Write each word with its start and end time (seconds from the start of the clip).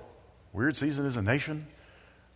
weird 0.58 0.76
season 0.76 1.06
as 1.06 1.16
a 1.16 1.22
nation. 1.22 1.68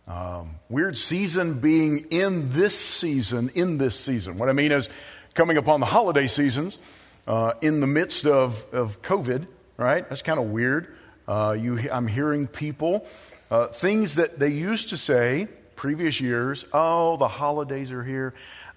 Um, 0.06 0.52
weird 0.68 0.96
season 0.96 1.54
being 1.54 2.06
in 2.10 2.50
this 2.50 2.78
season, 2.78 3.50
in 3.56 3.78
this 3.78 3.98
season. 3.98 4.38
What 4.38 4.48
I 4.48 4.52
mean 4.52 4.70
is 4.70 4.88
coming 5.34 5.56
upon 5.56 5.80
the 5.80 5.86
holiday 5.86 6.28
seasons 6.28 6.78
uh, 7.26 7.54
in 7.62 7.80
the 7.80 7.88
midst 7.88 8.24
of, 8.24 8.64
of 8.72 9.02
COVID, 9.02 9.48
right? 9.76 10.08
That's 10.08 10.22
kind 10.22 10.38
of 10.38 10.46
weird. 10.46 10.94
Uh, 11.26 11.56
you, 11.58 11.80
I'm 11.90 12.06
hearing 12.06 12.46
people, 12.46 13.08
uh, 13.50 13.66
things 13.66 14.14
that 14.14 14.38
they 14.38 14.50
used 14.50 14.90
to 14.90 14.96
say 14.96 15.48
previous 15.74 16.20
years, 16.20 16.64
oh, 16.72 17.16
the 17.16 17.26
holidays 17.26 17.90
are 17.90 18.04
here. 18.04 18.34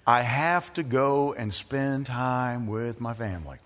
I 0.08 0.22
have 0.22 0.74
to 0.74 0.82
go 0.82 1.34
and 1.34 1.54
spend 1.54 2.06
time 2.06 2.66
with 2.66 3.00
my 3.00 3.14
family. 3.14 3.58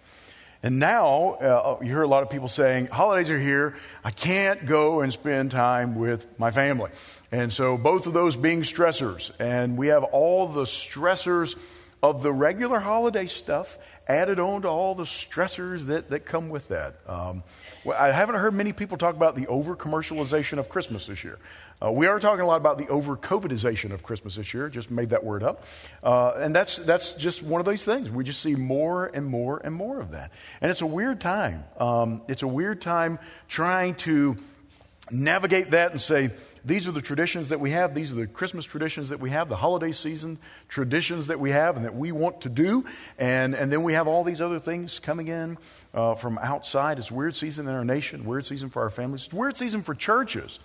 And 0.62 0.78
now 0.78 1.32
uh, 1.34 1.78
you 1.80 1.88
hear 1.88 2.02
a 2.02 2.08
lot 2.08 2.22
of 2.22 2.28
people 2.28 2.48
saying, 2.48 2.86
holidays 2.86 3.30
are 3.30 3.38
here. 3.38 3.76
I 4.04 4.10
can't 4.10 4.66
go 4.66 5.00
and 5.00 5.10
spend 5.12 5.52
time 5.52 5.94
with 5.94 6.26
my 6.38 6.50
family. 6.50 6.90
And 7.32 7.50
so 7.50 7.78
both 7.78 8.06
of 8.06 8.12
those 8.12 8.36
being 8.36 8.62
stressors. 8.62 9.30
And 9.40 9.78
we 9.78 9.88
have 9.88 10.04
all 10.04 10.46
the 10.48 10.64
stressors 10.64 11.56
of 12.02 12.22
the 12.22 12.32
regular 12.32 12.80
holiday 12.80 13.26
stuff 13.26 13.78
added 14.08 14.40
on 14.40 14.62
to 14.62 14.68
all 14.68 14.94
the 14.94 15.04
stressors 15.04 15.86
that, 15.86 16.10
that 16.10 16.20
come 16.20 16.48
with 16.48 16.68
that. 16.68 16.96
Um, 17.06 17.42
well, 17.84 18.00
I 18.00 18.10
haven't 18.10 18.36
heard 18.36 18.54
many 18.54 18.72
people 18.72 18.96
talk 18.96 19.14
about 19.14 19.36
the 19.36 19.46
over 19.46 19.76
commercialization 19.76 20.58
of 20.58 20.68
Christmas 20.68 21.06
this 21.06 21.22
year. 21.22 21.38
Uh, 21.82 21.90
we 21.90 22.06
are 22.06 22.20
talking 22.20 22.40
a 22.40 22.46
lot 22.46 22.56
about 22.56 22.76
the 22.76 22.88
over 22.88 23.16
COVIDization 23.16 23.92
of 23.92 24.02
Christmas 24.02 24.36
this 24.36 24.52
year. 24.52 24.68
Just 24.68 24.90
made 24.90 25.10
that 25.10 25.24
word 25.24 25.42
up. 25.42 25.64
Uh, 26.02 26.32
and 26.36 26.54
that's, 26.54 26.76
that's 26.76 27.12
just 27.12 27.42
one 27.42 27.60
of 27.60 27.64
those 27.64 27.84
things. 27.84 28.10
We 28.10 28.24
just 28.24 28.40
see 28.40 28.54
more 28.54 29.06
and 29.06 29.26
more 29.26 29.60
and 29.64 29.74
more 29.74 30.00
of 30.00 30.10
that. 30.10 30.30
And 30.60 30.70
it's 30.70 30.82
a 30.82 30.86
weird 30.86 31.20
time. 31.20 31.64
Um, 31.78 32.22
it's 32.28 32.42
a 32.42 32.48
weird 32.48 32.82
time 32.82 33.18
trying 33.48 33.94
to 33.96 34.36
navigate 35.10 35.70
that 35.70 35.92
and 35.92 36.00
say, 36.00 36.30
these 36.64 36.86
are 36.86 36.92
the 36.92 37.00
traditions 37.00 37.48
that 37.50 37.60
we 37.60 37.70
have. 37.70 37.94
These 37.94 38.12
are 38.12 38.16
the 38.16 38.26
Christmas 38.26 38.64
traditions 38.64 39.08
that 39.08 39.20
we 39.20 39.30
have, 39.30 39.48
the 39.48 39.56
holiday 39.56 39.92
season 39.92 40.38
traditions 40.68 41.28
that 41.28 41.40
we 41.40 41.50
have 41.50 41.76
and 41.76 41.84
that 41.84 41.94
we 41.94 42.12
want 42.12 42.42
to 42.42 42.48
do. 42.48 42.84
And, 43.18 43.54
and 43.54 43.72
then 43.72 43.82
we 43.82 43.94
have 43.94 44.06
all 44.08 44.24
these 44.24 44.40
other 44.40 44.58
things 44.58 44.98
coming 44.98 45.28
in 45.28 45.58
uh, 45.94 46.14
from 46.14 46.38
outside. 46.38 46.98
It's 46.98 47.10
weird 47.10 47.34
season 47.34 47.68
in 47.68 47.74
our 47.74 47.84
nation, 47.84 48.24
weird 48.24 48.46
season 48.46 48.70
for 48.70 48.82
our 48.82 48.90
families, 48.90 49.26
it's 49.26 49.34
weird 49.34 49.56
season 49.56 49.82
for 49.82 49.94
churches. 49.94 50.58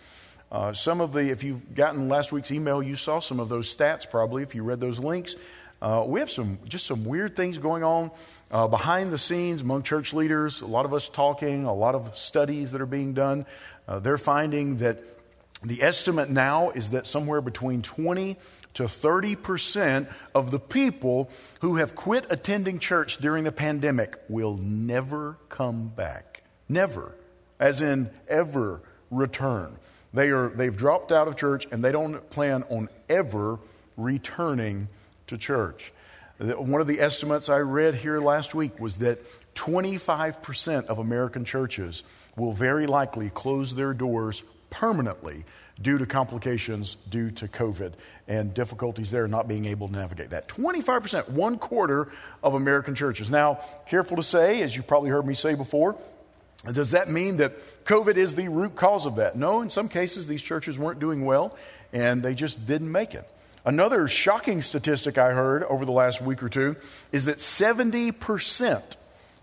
Uh, 0.51 0.73
some 0.73 1.01
of 1.01 1.11
the, 1.11 1.31
if 1.31 1.43
you've 1.43 1.73
gotten 1.73 2.07
last 2.07 2.31
week's 2.31 2.51
email, 2.51 2.81
you 2.81 2.95
saw 2.95 3.19
some 3.19 3.39
of 3.39 3.49
those 3.49 3.75
stats 3.75 4.09
probably 4.09 4.43
if 4.43 4.53
you 4.53 4.63
read 4.63 4.79
those 4.79 4.99
links. 4.99 5.35
Uh, 5.81 6.03
we 6.07 6.19
have 6.19 6.31
some 6.31 6.57
just 6.67 6.85
some 6.85 7.03
weird 7.03 7.35
things 7.35 7.57
going 7.57 7.83
on 7.83 8.09
uh, 8.49 8.67
behind 8.67 9.11
the 9.11 9.17
scenes 9.17 9.61
among 9.61 9.83
church 9.83 10.13
leaders. 10.13 10.61
A 10.61 10.65
lot 10.65 10.85
of 10.85 10.93
us 10.93 11.09
talking, 11.09 11.65
a 11.65 11.73
lot 11.73 11.95
of 11.95 12.17
studies 12.17 12.71
that 12.71 12.81
are 12.81 12.85
being 12.85 13.13
done. 13.13 13.45
Uh, 13.87 13.99
they're 13.99 14.17
finding 14.17 14.77
that 14.77 14.99
the 15.65 15.81
estimate 15.81 16.29
now 16.29 16.69
is 16.71 16.91
that 16.91 17.07
somewhere 17.07 17.41
between 17.41 17.81
20 17.81 18.37
to 18.75 18.87
30 18.87 19.35
percent 19.35 20.09
of 20.33 20.51
the 20.51 20.59
people 20.59 21.29
who 21.61 21.77
have 21.77 21.95
quit 21.95 22.27
attending 22.29 22.79
church 22.79 23.17
during 23.17 23.43
the 23.43 23.51
pandemic 23.51 24.15
will 24.29 24.57
never 24.57 25.37
come 25.49 25.87
back. 25.87 26.43
Never, 26.69 27.15
as 27.59 27.81
in 27.81 28.09
ever 28.27 28.81
return. 29.09 29.77
They 30.13 30.29
are, 30.29 30.49
they've 30.49 30.75
dropped 30.75 31.11
out 31.11 31.27
of 31.27 31.35
church 31.35 31.67
and 31.71 31.83
they 31.83 31.91
don't 31.91 32.29
plan 32.29 32.63
on 32.69 32.89
ever 33.09 33.59
returning 33.97 34.87
to 35.27 35.37
church. 35.37 35.91
One 36.37 36.81
of 36.81 36.87
the 36.87 36.99
estimates 36.99 37.47
I 37.47 37.59
read 37.59 37.95
here 37.95 38.19
last 38.19 38.53
week 38.53 38.79
was 38.79 38.97
that 38.97 39.19
25% 39.55 40.85
of 40.87 40.99
American 40.99 41.45
churches 41.45 42.03
will 42.35 42.51
very 42.51 42.87
likely 42.87 43.29
close 43.29 43.73
their 43.73 43.93
doors 43.93 44.43
permanently 44.75 45.45
due 45.81 45.97
to 45.97 46.05
complications 46.05 46.97
due 47.09 47.31
to 47.31 47.47
COVID 47.47 47.93
and 48.27 48.53
difficulties 48.53 49.11
there 49.11 49.27
not 49.27 49.47
being 49.47 49.65
able 49.65 49.87
to 49.87 49.93
navigate 49.93 50.31
that. 50.31 50.47
25%, 50.49 51.29
one 51.29 51.57
quarter 51.57 52.09
of 52.43 52.53
American 52.53 52.93
churches. 52.95 53.29
Now, 53.29 53.59
careful 53.87 54.17
to 54.17 54.23
say, 54.23 54.61
as 54.63 54.75
you've 54.75 54.87
probably 54.87 55.09
heard 55.09 55.25
me 55.25 55.33
say 55.33 55.55
before, 55.55 55.95
does 56.65 56.91
that 56.91 57.09
mean 57.09 57.37
that 57.37 57.53
COVID 57.85 58.17
is 58.17 58.35
the 58.35 58.49
root 58.49 58.75
cause 58.75 59.05
of 59.05 59.15
that? 59.15 59.35
No, 59.35 59.61
in 59.61 59.69
some 59.69 59.87
cases, 59.87 60.27
these 60.27 60.41
churches 60.41 60.77
weren't 60.77 60.99
doing 60.99 61.25
well 61.25 61.55
and 61.93 62.23
they 62.23 62.33
just 62.33 62.65
didn't 62.65 62.91
make 62.91 63.13
it. 63.13 63.29
Another 63.63 64.07
shocking 64.07 64.61
statistic 64.61 65.17
I 65.17 65.31
heard 65.31 65.63
over 65.63 65.85
the 65.85 65.91
last 65.91 66.21
week 66.21 66.43
or 66.43 66.49
two 66.49 66.75
is 67.11 67.25
that 67.25 67.37
70%, 67.37 68.83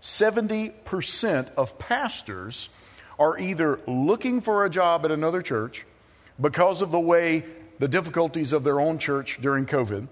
70% 0.01 1.53
of 1.55 1.79
pastors 1.79 2.69
are 3.19 3.37
either 3.37 3.79
looking 3.87 4.41
for 4.41 4.65
a 4.65 4.69
job 4.69 5.05
at 5.05 5.11
another 5.11 5.41
church 5.41 5.85
because 6.39 6.81
of 6.81 6.91
the 6.91 6.99
way 6.99 7.45
the 7.79 7.87
difficulties 7.87 8.53
of 8.53 8.63
their 8.63 8.79
own 8.79 8.97
church 8.97 9.39
during 9.41 9.65
COVID 9.65 10.07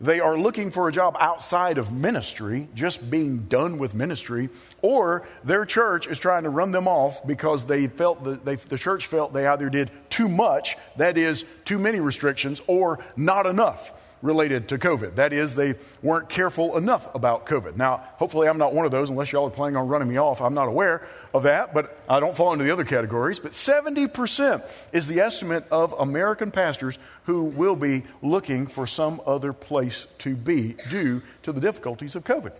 they 0.00 0.20
are 0.20 0.36
looking 0.36 0.70
for 0.70 0.88
a 0.88 0.92
job 0.92 1.16
outside 1.20 1.78
of 1.78 1.92
ministry, 1.92 2.68
just 2.74 3.10
being 3.10 3.44
done 3.44 3.78
with 3.78 3.94
ministry, 3.94 4.50
or 4.82 5.26
their 5.44 5.64
church 5.64 6.06
is 6.06 6.18
trying 6.18 6.42
to 6.44 6.50
run 6.50 6.72
them 6.72 6.88
off 6.88 7.26
because 7.26 7.64
they 7.64 7.86
felt 7.86 8.24
that 8.24 8.44
they, 8.44 8.56
the 8.56 8.78
church 8.78 9.06
felt 9.06 9.32
they 9.32 9.46
either 9.46 9.70
did 9.70 9.90
too 10.10 10.28
much, 10.28 10.76
that 10.96 11.16
is, 11.16 11.44
too 11.64 11.78
many 11.78 12.00
restrictions, 12.00 12.60
or 12.66 12.98
not 13.16 13.46
enough 13.46 13.92
related 14.24 14.70
to 14.70 14.78
COVID. 14.78 15.16
That 15.16 15.34
is, 15.34 15.54
they 15.54 15.74
weren't 16.02 16.30
careful 16.30 16.78
enough 16.78 17.14
about 17.14 17.44
COVID. 17.44 17.76
Now, 17.76 18.02
hopefully, 18.16 18.48
I'm 18.48 18.56
not 18.56 18.72
one 18.72 18.86
of 18.86 18.90
those 18.90 19.10
unless 19.10 19.30
y'all 19.30 19.46
are 19.46 19.50
planning 19.50 19.76
on 19.76 19.86
running 19.86 20.08
me 20.08 20.16
off. 20.16 20.40
I'm 20.40 20.54
not 20.54 20.66
aware 20.66 21.06
of 21.34 21.42
that, 21.42 21.74
but 21.74 21.96
I 22.08 22.20
don't 22.20 22.34
fall 22.34 22.54
into 22.54 22.64
the 22.64 22.72
other 22.72 22.84
categories. 22.84 23.38
But 23.38 23.52
70% 23.52 24.62
is 24.92 25.06
the 25.06 25.20
estimate 25.20 25.66
of 25.70 25.92
American 25.92 26.50
pastors 26.50 26.98
who 27.24 27.44
will 27.44 27.76
be 27.76 28.04
looking 28.22 28.66
for 28.66 28.86
some 28.86 29.20
other 29.26 29.52
place 29.52 30.06
to 30.20 30.34
be 30.34 30.74
due 30.88 31.20
to 31.42 31.52
the 31.52 31.60
difficulties 31.60 32.16
of 32.16 32.24
COVID. 32.24 32.52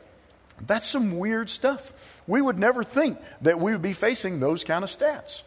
That's 0.66 0.86
some 0.86 1.18
weird 1.18 1.48
stuff. 1.48 1.94
We 2.26 2.42
would 2.42 2.58
never 2.58 2.84
think 2.84 3.18
that 3.40 3.58
we 3.58 3.72
would 3.72 3.82
be 3.82 3.94
facing 3.94 4.38
those 4.38 4.64
kind 4.64 4.84
of 4.84 4.90
stats. 4.90 5.42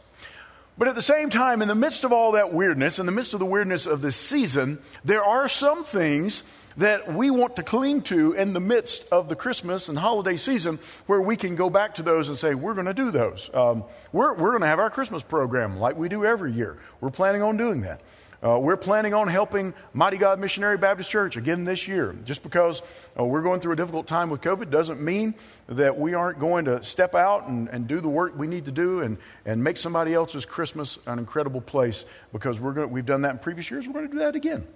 But 0.78 0.88
at 0.88 0.96
the 0.96 1.02
same 1.02 1.30
time, 1.30 1.62
in 1.62 1.68
the 1.68 1.76
midst 1.76 2.04
of 2.04 2.12
all 2.12 2.34
that 2.34 2.54
weirdness, 2.54 3.00
in 3.00 3.08
the 3.08 3.12
midst 3.12 3.34
of 3.34 3.40
the 3.40 3.46
weirdness 3.46 3.88
of 3.88 4.02
this 4.02 4.16
season, 4.16 4.78
there 5.04 5.24
are 5.24 5.50
some 5.50 5.84
things 5.84 6.44
that 6.78 7.12
we 7.12 7.32
want 7.32 7.56
to 7.56 7.64
cling 7.64 8.04
to 8.04 8.34
in 8.34 8.54
the 8.54 8.60
midst 8.60 9.08
of 9.12 9.30
the 9.30 9.36
Christmas 9.36 9.90
and 9.90 9.98
holiday 9.98 10.38
season 10.38 10.78
where 11.08 11.20
we 11.20 11.36
can 11.36 11.56
go 11.56 11.72
back 11.72 11.96
to 11.96 12.04
those 12.04 12.30
and 12.30 12.38
say, 12.38 12.54
we're 12.54 12.76
going 12.76 12.86
to 12.86 12.94
do 12.94 13.10
those. 13.10 13.50
Um, 13.54 13.84
we're 14.12 14.36
we're 14.36 14.52
going 14.52 14.62
to 14.62 14.68
have 14.68 14.80
our 14.80 14.92
Christmas 14.92 15.24
program 15.24 15.80
like 15.80 15.98
we 15.98 16.10
do 16.10 16.24
every 16.24 16.54
year. 16.54 16.78
We're 17.02 17.10
planning 17.10 17.42
on 17.42 17.58
doing 17.58 17.82
that. 17.82 18.02
Uh, 18.44 18.60
we're 18.60 18.78
planning 18.78 19.16
on 19.16 19.28
helping 19.28 19.74
Mighty 19.94 20.18
God 20.18 20.40
Missionary 20.40 20.78
Baptist 20.78 21.10
Church 21.10 21.38
again 21.38 21.64
this 21.64 21.88
year. 21.88 22.16
Just 22.24 22.44
because 22.44 22.84
uh, 23.20 23.24
we're 23.24 23.42
going 23.42 23.62
through 23.62 23.74
a 23.74 23.76
difficult 23.76 24.06
time 24.06 24.30
with 24.30 24.42
COVID 24.42 24.70
doesn't 24.70 25.02
mean 25.02 25.34
that 25.68 25.98
we 25.98 26.14
aren't 26.14 26.40
going 26.40 26.66
to 26.66 26.84
step 26.84 27.16
out 27.16 27.48
and, 27.48 27.68
and 27.70 27.88
do 27.88 28.00
the 28.00 28.10
work 28.10 28.38
we 28.38 28.46
need 28.46 28.66
to 28.66 28.72
do 28.72 29.02
and, 29.02 29.18
and 29.46 29.64
make 29.64 29.78
somebody 29.78 30.14
else's 30.14 30.46
Christmas 30.46 31.00
an 31.08 31.18
incredible 31.18 31.62
place 31.62 32.06
because 32.32 32.60
we're 32.60 32.74
going 32.74 32.92
we've 32.92 33.08
done 33.08 33.22
that 33.22 33.32
in 33.32 33.40
previous 33.40 33.72
years. 33.72 33.88
We're 33.88 33.94
going 33.94 34.08
to 34.08 34.12
do 34.12 34.20
that 34.20 34.36
again. 34.36 34.68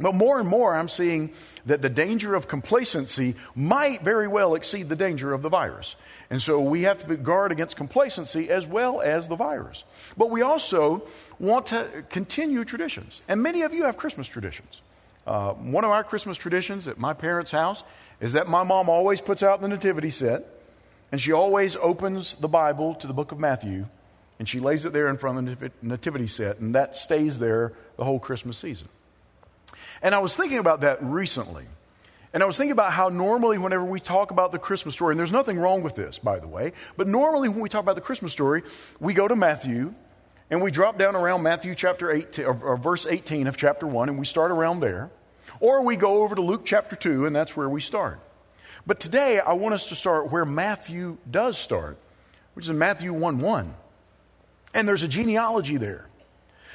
But 0.00 0.14
more 0.14 0.40
and 0.40 0.48
more, 0.48 0.74
I'm 0.74 0.88
seeing 0.88 1.32
that 1.66 1.82
the 1.82 1.90
danger 1.90 2.34
of 2.34 2.48
complacency 2.48 3.36
might 3.54 4.02
very 4.02 4.26
well 4.26 4.54
exceed 4.54 4.88
the 4.88 4.96
danger 4.96 5.32
of 5.34 5.42
the 5.42 5.50
virus. 5.50 5.94
And 6.30 6.40
so 6.40 6.60
we 6.60 6.82
have 6.82 7.06
to 7.06 7.16
guard 7.16 7.52
against 7.52 7.76
complacency 7.76 8.48
as 8.48 8.66
well 8.66 9.02
as 9.02 9.28
the 9.28 9.36
virus. 9.36 9.84
But 10.16 10.30
we 10.30 10.40
also 10.40 11.06
want 11.38 11.66
to 11.66 12.04
continue 12.08 12.64
traditions. 12.64 13.20
And 13.28 13.42
many 13.42 13.62
of 13.62 13.74
you 13.74 13.84
have 13.84 13.98
Christmas 13.98 14.26
traditions. 14.26 14.80
Uh, 15.26 15.52
one 15.52 15.84
of 15.84 15.90
our 15.90 16.02
Christmas 16.02 16.38
traditions 16.38 16.88
at 16.88 16.98
my 16.98 17.12
parents' 17.12 17.50
house 17.50 17.84
is 18.20 18.32
that 18.32 18.48
my 18.48 18.62
mom 18.62 18.88
always 18.88 19.20
puts 19.20 19.42
out 19.42 19.60
the 19.60 19.68
nativity 19.68 20.10
set, 20.10 20.46
and 21.12 21.20
she 21.20 21.32
always 21.32 21.76
opens 21.76 22.36
the 22.36 22.48
Bible 22.48 22.94
to 22.96 23.06
the 23.06 23.12
book 23.12 23.32
of 23.32 23.38
Matthew, 23.38 23.86
and 24.38 24.48
she 24.48 24.60
lays 24.60 24.86
it 24.86 24.94
there 24.94 25.08
in 25.08 25.18
front 25.18 25.46
of 25.46 25.60
the 25.60 25.70
nativity 25.82 26.26
set, 26.26 26.58
and 26.58 26.74
that 26.74 26.96
stays 26.96 27.38
there 27.38 27.72
the 27.96 28.04
whole 28.04 28.18
Christmas 28.18 28.56
season. 28.56 28.88
And 30.02 30.14
I 30.14 30.18
was 30.18 30.34
thinking 30.36 30.58
about 30.58 30.80
that 30.80 31.02
recently. 31.02 31.66
And 32.32 32.42
I 32.42 32.46
was 32.46 32.56
thinking 32.56 32.72
about 32.72 32.92
how 32.92 33.08
normally, 33.08 33.58
whenever 33.58 33.84
we 33.84 33.98
talk 33.98 34.30
about 34.30 34.52
the 34.52 34.58
Christmas 34.58 34.94
story, 34.94 35.12
and 35.12 35.18
there's 35.18 35.32
nothing 35.32 35.58
wrong 35.58 35.82
with 35.82 35.96
this, 35.96 36.18
by 36.18 36.38
the 36.38 36.46
way, 36.46 36.72
but 36.96 37.08
normally 37.08 37.48
when 37.48 37.60
we 37.60 37.68
talk 37.68 37.82
about 37.82 37.96
the 37.96 38.00
Christmas 38.00 38.30
story, 38.30 38.62
we 39.00 39.14
go 39.14 39.26
to 39.26 39.34
Matthew 39.34 39.94
and 40.48 40.62
we 40.62 40.70
drop 40.70 40.96
down 40.96 41.16
around 41.16 41.42
Matthew 41.42 41.74
chapter 41.74 42.10
18, 42.10 42.44
or, 42.44 42.58
or 42.62 42.76
verse 42.76 43.06
18 43.06 43.46
of 43.46 43.56
chapter 43.56 43.86
1, 43.86 44.08
and 44.08 44.18
we 44.18 44.26
start 44.26 44.50
around 44.50 44.80
there. 44.80 45.10
Or 45.58 45.82
we 45.82 45.96
go 45.96 46.22
over 46.22 46.34
to 46.34 46.40
Luke 46.40 46.62
chapter 46.64 46.96
2, 46.96 47.26
and 47.26 47.34
that's 47.34 47.56
where 47.56 47.68
we 47.68 47.80
start. 47.80 48.20
But 48.86 49.00
today, 49.00 49.40
I 49.40 49.52
want 49.54 49.74
us 49.74 49.88
to 49.88 49.96
start 49.96 50.30
where 50.30 50.44
Matthew 50.44 51.18
does 51.28 51.58
start, 51.58 51.98
which 52.54 52.66
is 52.66 52.70
in 52.70 52.78
Matthew 52.78 53.12
1 53.12 53.38
1. 53.38 53.74
And 54.74 54.86
there's 54.86 55.02
a 55.02 55.08
genealogy 55.08 55.76
there. 55.76 56.09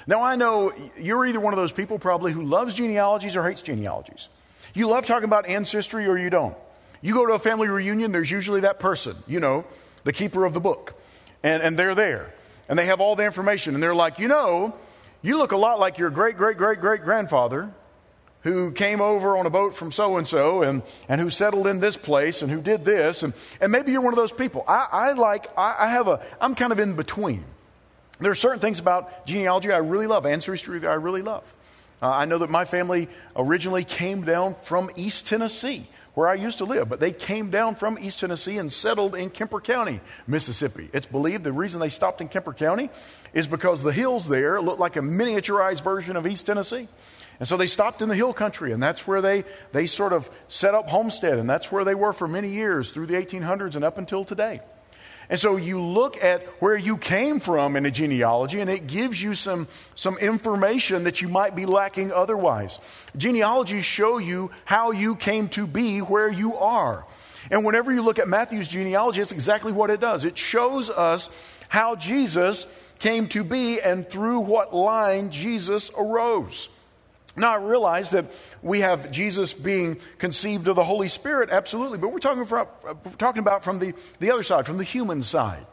Now, 0.07 0.22
I 0.22 0.36
know 0.36 0.72
you're 0.98 1.25
either 1.25 1.40
one 1.40 1.54
of 1.54 1.57
those 1.57 1.72
people 1.72 1.98
probably 1.98 2.31
who 2.31 2.44
loves 2.44 2.75
genealogies 2.75 3.36
or 3.36 3.48
hates 3.48 3.62
genealogies. 3.62 4.28
You 4.74 4.88
love 4.88 5.06
talking 5.06 5.25
about 5.25 5.48
ancestry 5.48 6.06
or 6.06 6.18
you 6.18 6.30
don't. 6.30 6.56
You 7.02 7.13
go 7.13 7.25
to 7.25 7.34
a 7.34 7.40
family 7.40 7.68
reunion, 7.68 8.12
there's 8.12 8.31
usually 8.31 8.62
that 8.62 8.80
person, 8.80 9.16
you 9.28 9.40
know, 9.40 9.66
the 10.04 10.13
keeper 10.13 10.46
of 10.46 10.54
the 10.54 10.60
book. 10.60 11.00
And, 11.44 11.62
and 11.62 11.78
they're 11.78 11.96
there. 11.96 12.34
And 12.68 12.78
they 12.78 12.88
have 12.88 13.00
all 13.00 13.16
the 13.16 13.25
information. 13.25 13.74
And 13.74 13.84
they're 13.84 13.96
like, 13.96 14.19
you 14.19 14.28
know, 14.28 14.75
you 15.22 15.38
look 15.38 15.52
a 15.52 15.57
lot 15.57 15.80
like 15.80 15.98
your 15.98 16.10
great, 16.10 16.38
great, 16.38 16.58
great, 16.58 16.81
great 16.81 17.04
grandfather 17.04 17.72
who 18.42 18.72
came 18.72 19.01
over 19.01 19.38
on 19.38 19.48
a 19.48 19.50
boat 19.50 19.74
from 19.74 19.92
so 19.92 20.18
and 20.18 20.28
so 20.28 20.62
and 20.62 20.84
who 21.19 21.31
settled 21.31 21.66
in 21.66 21.80
this 21.80 21.98
place 21.98 22.44
and 22.44 22.51
who 22.51 22.62
did 22.62 22.86
this. 22.86 23.24
And, 23.24 23.34
and 23.60 23.72
maybe 23.72 23.92
you're 23.92 24.01
one 24.01 24.13
of 24.13 24.18
those 24.18 24.31
people. 24.31 24.63
I, 24.68 24.88
I 24.92 25.12
like, 25.13 25.48
I, 25.58 25.75
I 25.80 25.88
have 25.90 26.08
a, 26.08 26.24
I'm 26.40 26.54
kind 26.54 26.72
of 26.72 26.80
in 26.80 26.96
between. 26.96 27.44
There 28.19 28.31
are 28.31 28.35
certain 28.35 28.59
things 28.59 28.79
about 28.79 29.25
genealogy 29.27 29.71
I 29.71 29.77
really 29.77 30.07
love, 30.07 30.25
ancestry 30.25 30.85
I 30.88 30.94
really 30.94 31.21
love. 31.21 31.44
Uh, 32.01 32.09
I 32.09 32.25
know 32.25 32.38
that 32.38 32.50
my 32.50 32.65
family 32.65 33.09
originally 33.35 33.83
came 33.83 34.23
down 34.23 34.56
from 34.63 34.89
East 34.95 35.27
Tennessee, 35.27 35.88
where 36.13 36.27
I 36.27 36.35
used 36.35 36.59
to 36.59 36.65
live, 36.65 36.88
but 36.88 37.00
they 37.00 37.12
came 37.12 37.50
down 37.50 37.75
from 37.75 37.97
East 38.00 38.19
Tennessee 38.19 38.57
and 38.57 38.71
settled 38.71 39.15
in 39.15 39.29
Kemper 39.29 39.59
County, 39.59 40.00
Mississippi. 40.27 40.89
It's 40.94 41.06
believed 41.06 41.44
the 41.44 41.51
reason 41.51 41.79
they 41.79 41.89
stopped 41.89 42.21
in 42.21 42.29
Kemper 42.29 42.53
County 42.53 42.89
is 43.33 43.47
because 43.47 43.83
the 43.83 43.91
hills 43.91 44.27
there 44.27 44.62
look 44.62 44.79
like 44.79 44.95
a 44.95 45.01
miniaturized 45.01 45.83
version 45.83 46.15
of 46.15 46.25
East 46.25 46.45
Tennessee. 46.45 46.88
And 47.39 47.47
so 47.47 47.57
they 47.57 47.67
stopped 47.67 48.01
in 48.01 48.07
the 48.07 48.15
hill 48.15 48.33
country, 48.33 48.71
and 48.71 48.81
that's 48.81 49.06
where 49.06 49.21
they, 49.21 49.44
they 49.73 49.88
sort 49.88 50.13
of 50.13 50.29
set 50.47 50.73
up 50.73 50.88
homestead, 50.88 51.38
and 51.38 51.50
that's 51.50 51.69
where 51.69 51.83
they 51.83 51.95
were 51.95 52.13
for 52.13 52.29
many 52.29 52.50
years 52.50 52.91
through 52.91 53.07
the 53.07 53.15
1800s 53.15 53.75
and 53.75 53.83
up 53.83 53.97
until 53.97 54.23
today. 54.23 54.62
And 55.30 55.39
so 55.39 55.56
you 55.56 55.81
look 55.81 56.24
at 56.24 56.44
where 56.60 56.75
you 56.75 56.98
came 56.98 57.39
from 57.39 57.75
in 57.75 57.86
a 57.86 57.92
genealogy, 57.92 58.62
and 58.62 58.69
it 58.69 58.88
gives 58.88 59.22
you 59.22 59.33
some, 59.33 59.68
some 59.95 60.18
information 60.19 61.06
that 61.06 61.22
you 61.22 61.27
might 61.27 61.56
be 61.56 61.66
lacking 61.66 62.12
otherwise. 62.12 62.77
Genealogies 63.18 63.86
show 63.86 64.18
you 64.18 64.51
how 64.66 64.92
you 64.92 65.16
came 65.16 65.50
to 65.50 65.66
be 65.66 66.00
where 66.00 66.30
you 66.30 66.56
are. 66.57 67.06
And 67.50 67.66
whenever 67.66 67.92
you 67.92 68.01
look 68.01 68.19
at 68.19 68.27
Matthew's 68.27 68.68
genealogy, 68.68 69.22
it's 69.22 69.31
exactly 69.31 69.72
what 69.72 69.89
it 69.89 70.00
does. 70.00 70.25
It 70.25 70.38
shows 70.38 70.89
us 70.89 71.30
how 71.69 71.95
Jesus 71.95 72.68
came 73.00 73.27
to 73.30 73.44
be 73.44 73.81
and 73.81 74.07
through 74.07 74.39
what 74.42 74.74
line 74.74 75.31
Jesus 75.31 75.92
arose. 75.98 76.69
Now, 77.38 77.52
I 77.52 77.58
realize 77.58 78.12
that 78.12 78.26
we 78.62 78.80
have 78.80 79.12
Jesus 79.12 79.54
being 79.54 79.98
conceived 80.20 80.68
of 80.68 80.76
the 80.76 80.86
Holy 80.86 81.10
Spirit, 81.10 81.50
absolutely, 81.50 81.98
but 81.98 82.14
we're 82.14 82.20
talking, 82.20 82.46
from, 82.46 82.68
uh, 82.88 82.94
talking 83.18 83.42
about 83.42 83.64
from 83.64 83.80
the, 83.80 83.94
the 84.20 84.32
other 84.32 84.44
side, 84.44 84.66
from 84.66 84.78
the 84.78 84.84
human 84.84 85.22
side. 85.22 85.66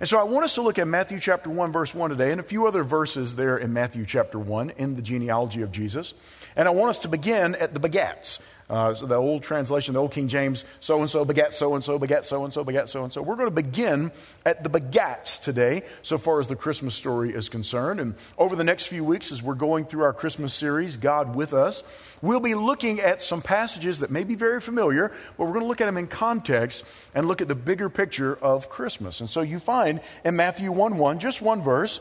And 0.00 0.08
so 0.08 0.18
I 0.18 0.24
want 0.24 0.44
us 0.44 0.54
to 0.54 0.62
look 0.62 0.78
at 0.78 0.88
Matthew 0.88 1.20
chapter 1.20 1.50
1, 1.50 1.72
verse 1.72 1.94
1 1.94 2.10
today, 2.10 2.30
and 2.30 2.40
a 2.40 2.44
few 2.44 2.66
other 2.66 2.82
verses 2.82 3.36
there 3.36 3.56
in 3.56 3.72
Matthew 3.72 4.04
chapter 4.06 4.38
1 4.38 4.70
in 4.70 4.96
the 4.96 5.02
genealogy 5.02 5.62
of 5.62 5.70
Jesus. 5.72 6.14
And 6.56 6.66
I 6.66 6.72
want 6.72 6.90
us 6.90 6.98
to 7.00 7.08
begin 7.08 7.54
at 7.56 7.74
the 7.74 7.80
begats. 7.80 8.38
Uh, 8.68 8.94
so 8.94 9.04
the 9.04 9.14
old 9.14 9.42
translation, 9.42 9.92
the 9.92 10.00
old 10.00 10.12
King 10.12 10.26
James, 10.26 10.64
so 10.80 11.00
and 11.00 11.10
so 11.10 11.24
begat 11.24 11.52
so 11.52 11.74
and 11.74 11.84
so, 11.84 11.98
begat 11.98 12.24
so 12.24 12.44
and 12.44 12.52
so, 12.52 12.64
begat 12.64 12.88
so 12.88 13.04
and 13.04 13.12
so. 13.12 13.20
We're 13.20 13.36
going 13.36 13.48
to 13.48 13.54
begin 13.54 14.10
at 14.46 14.64
the 14.64 14.70
begats 14.70 15.42
today, 15.42 15.82
so 16.00 16.16
far 16.16 16.40
as 16.40 16.48
the 16.48 16.56
Christmas 16.56 16.94
story 16.94 17.34
is 17.34 17.50
concerned. 17.50 18.00
And 18.00 18.14
over 18.38 18.56
the 18.56 18.64
next 18.64 18.86
few 18.86 19.04
weeks, 19.04 19.30
as 19.32 19.42
we're 19.42 19.54
going 19.54 19.84
through 19.84 20.04
our 20.04 20.14
Christmas 20.14 20.54
series, 20.54 20.96
God 20.96 21.34
with 21.34 21.52
Us, 21.52 21.84
we'll 22.22 22.40
be 22.40 22.54
looking 22.54 23.00
at 23.00 23.20
some 23.20 23.42
passages 23.42 24.00
that 24.00 24.10
may 24.10 24.24
be 24.24 24.34
very 24.34 24.60
familiar, 24.60 25.12
but 25.36 25.44
we're 25.44 25.52
going 25.52 25.64
to 25.64 25.68
look 25.68 25.82
at 25.82 25.86
them 25.86 25.98
in 25.98 26.06
context 26.06 26.84
and 27.14 27.28
look 27.28 27.42
at 27.42 27.48
the 27.48 27.54
bigger 27.54 27.90
picture 27.90 28.34
of 28.36 28.70
Christmas. 28.70 29.20
And 29.20 29.28
so 29.28 29.42
you 29.42 29.58
find 29.58 30.00
in 30.24 30.36
Matthew 30.36 30.72
1 30.72 30.96
1, 30.96 31.18
just 31.18 31.42
one 31.42 31.62
verse, 31.62 32.00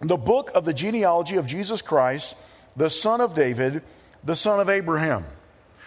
the 0.00 0.16
book 0.16 0.50
of 0.56 0.64
the 0.64 0.74
genealogy 0.74 1.36
of 1.36 1.46
Jesus 1.46 1.82
Christ, 1.82 2.34
the 2.76 2.90
son 2.90 3.20
of 3.20 3.34
David, 3.36 3.82
the 4.24 4.34
son 4.34 4.58
of 4.58 4.68
Abraham. 4.68 5.24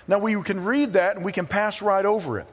Now, 0.08 0.20
we 0.20 0.42
can 0.44 0.64
read 0.64 0.94
that 0.94 1.16
and 1.16 1.26
we 1.26 1.32
can 1.32 1.48
pass 1.48 1.82
right 1.82 2.06
over 2.06 2.40
it. 2.40 2.48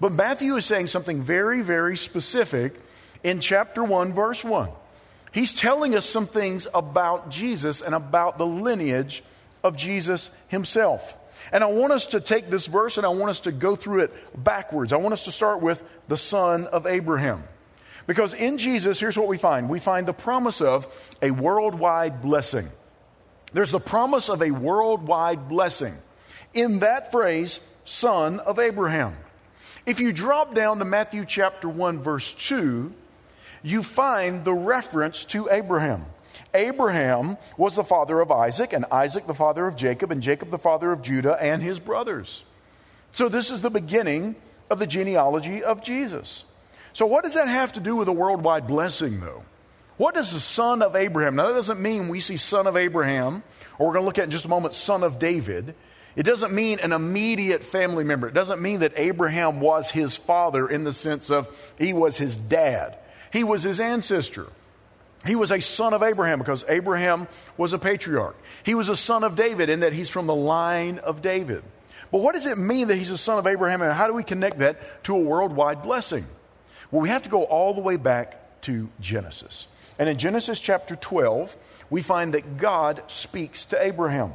But 0.00 0.12
Matthew 0.12 0.56
is 0.56 0.64
saying 0.64 0.88
something 0.88 1.22
very, 1.22 1.60
very 1.60 1.96
specific 1.96 2.80
in 3.22 3.40
chapter 3.40 3.84
1, 3.84 4.12
verse 4.12 4.42
1. 4.42 4.70
He's 5.32 5.52
telling 5.52 5.94
us 5.94 6.06
some 6.06 6.26
things 6.26 6.66
about 6.72 7.30
Jesus 7.30 7.80
and 7.80 7.94
about 7.94 8.38
the 8.38 8.46
lineage 8.46 9.22
of 9.62 9.76
Jesus 9.76 10.30
himself. 10.48 11.16
And 11.52 11.62
I 11.64 11.66
want 11.66 11.92
us 11.92 12.06
to 12.06 12.20
take 12.20 12.50
this 12.50 12.66
verse 12.66 12.96
and 12.96 13.04
I 13.04 13.10
want 13.10 13.30
us 13.30 13.40
to 13.40 13.52
go 13.52 13.76
through 13.76 14.02
it 14.02 14.42
backwards. 14.44 14.92
I 14.92 14.96
want 14.96 15.12
us 15.12 15.24
to 15.24 15.32
start 15.32 15.60
with 15.60 15.82
the 16.08 16.16
son 16.16 16.66
of 16.66 16.86
Abraham. 16.86 17.44
Because 18.06 18.34
in 18.34 18.58
Jesus, 18.58 19.00
here's 19.00 19.16
what 19.16 19.28
we 19.28 19.38
find 19.38 19.68
we 19.68 19.80
find 19.80 20.06
the 20.06 20.12
promise 20.12 20.60
of 20.60 20.86
a 21.20 21.30
worldwide 21.30 22.22
blessing. 22.22 22.68
There's 23.52 23.70
the 23.70 23.80
promise 23.80 24.28
of 24.28 24.42
a 24.42 24.50
worldwide 24.50 25.48
blessing 25.48 25.96
in 26.54 26.80
that 26.80 27.10
phrase, 27.10 27.60
son 27.84 28.40
of 28.40 28.58
Abraham. 28.58 29.16
If 29.86 30.00
you 30.00 30.12
drop 30.12 30.54
down 30.54 30.78
to 30.78 30.84
Matthew 30.84 31.24
chapter 31.26 31.68
1, 31.68 32.00
verse 32.00 32.32
2, 32.32 32.92
you 33.62 33.82
find 33.82 34.44
the 34.44 34.54
reference 34.54 35.24
to 35.26 35.48
Abraham. 35.50 36.06
Abraham 36.54 37.36
was 37.56 37.76
the 37.76 37.84
father 37.84 38.20
of 38.20 38.30
Isaac, 38.30 38.72
and 38.72 38.84
Isaac 38.90 39.26
the 39.26 39.34
father 39.34 39.66
of 39.66 39.76
Jacob, 39.76 40.10
and 40.10 40.22
Jacob 40.22 40.50
the 40.50 40.58
father 40.58 40.92
of 40.92 41.02
Judah 41.02 41.36
and 41.40 41.62
his 41.62 41.80
brothers. 41.80 42.44
So, 43.12 43.28
this 43.28 43.50
is 43.50 43.62
the 43.62 43.70
beginning 43.70 44.36
of 44.70 44.78
the 44.78 44.86
genealogy 44.86 45.62
of 45.62 45.82
Jesus. 45.82 46.44
So, 46.92 47.06
what 47.06 47.24
does 47.24 47.34
that 47.34 47.48
have 47.48 47.72
to 47.74 47.80
do 47.80 47.96
with 47.96 48.08
a 48.08 48.12
worldwide 48.12 48.66
blessing, 48.66 49.20
though? 49.20 49.44
What 49.96 50.14
does 50.14 50.32
the 50.32 50.40
son 50.40 50.82
of 50.82 50.96
Abraham? 50.96 51.36
Now, 51.36 51.46
that 51.46 51.54
doesn't 51.54 51.80
mean 51.80 52.08
we 52.08 52.20
see 52.20 52.36
son 52.36 52.66
of 52.66 52.76
Abraham, 52.76 53.42
or 53.78 53.86
we're 53.86 53.94
going 53.94 54.02
to 54.02 54.06
look 54.06 54.18
at 54.18 54.24
in 54.24 54.30
just 54.30 54.44
a 54.44 54.48
moment, 54.48 54.74
son 54.74 55.02
of 55.02 55.18
David. 55.18 55.74
It 56.16 56.24
doesn't 56.24 56.52
mean 56.52 56.78
an 56.80 56.92
immediate 56.92 57.64
family 57.64 58.04
member. 58.04 58.28
It 58.28 58.34
doesn't 58.34 58.62
mean 58.62 58.80
that 58.80 58.92
Abraham 58.96 59.60
was 59.60 59.90
his 59.90 60.16
father 60.16 60.68
in 60.68 60.84
the 60.84 60.92
sense 60.92 61.30
of 61.30 61.48
he 61.78 61.92
was 61.92 62.16
his 62.16 62.36
dad. 62.36 62.96
He 63.32 63.42
was 63.42 63.62
his 63.62 63.80
ancestor. 63.80 64.46
He 65.26 65.34
was 65.34 65.50
a 65.50 65.60
son 65.60 65.94
of 65.94 66.02
Abraham 66.02 66.38
because 66.38 66.64
Abraham 66.68 67.26
was 67.56 67.72
a 67.72 67.78
patriarch. 67.78 68.36
He 68.62 68.74
was 68.74 68.88
a 68.88 68.96
son 68.96 69.24
of 69.24 69.36
David 69.36 69.70
in 69.70 69.80
that 69.80 69.92
he's 69.92 70.10
from 70.10 70.26
the 70.26 70.34
line 70.34 70.98
of 70.98 71.22
David. 71.22 71.64
But 72.12 72.18
what 72.18 72.34
does 72.34 72.46
it 72.46 72.58
mean 72.58 72.88
that 72.88 72.96
he's 72.96 73.10
a 73.10 73.16
son 73.16 73.38
of 73.38 73.46
Abraham 73.46 73.82
and 73.82 73.92
how 73.92 74.06
do 74.06 74.12
we 74.12 74.22
connect 74.22 74.58
that 74.58 75.04
to 75.04 75.16
a 75.16 75.18
worldwide 75.18 75.82
blessing? 75.82 76.26
Well, 76.90 77.02
we 77.02 77.08
have 77.08 77.24
to 77.24 77.30
go 77.30 77.42
all 77.44 77.74
the 77.74 77.80
way 77.80 77.96
back 77.96 78.60
to 78.62 78.88
Genesis. 79.00 79.66
And 79.98 80.08
in 80.08 80.18
Genesis 80.18 80.60
chapter 80.60 80.94
12, 80.94 81.56
we 81.90 82.02
find 82.02 82.34
that 82.34 82.56
God 82.56 83.02
speaks 83.08 83.66
to 83.66 83.82
Abraham. 83.82 84.34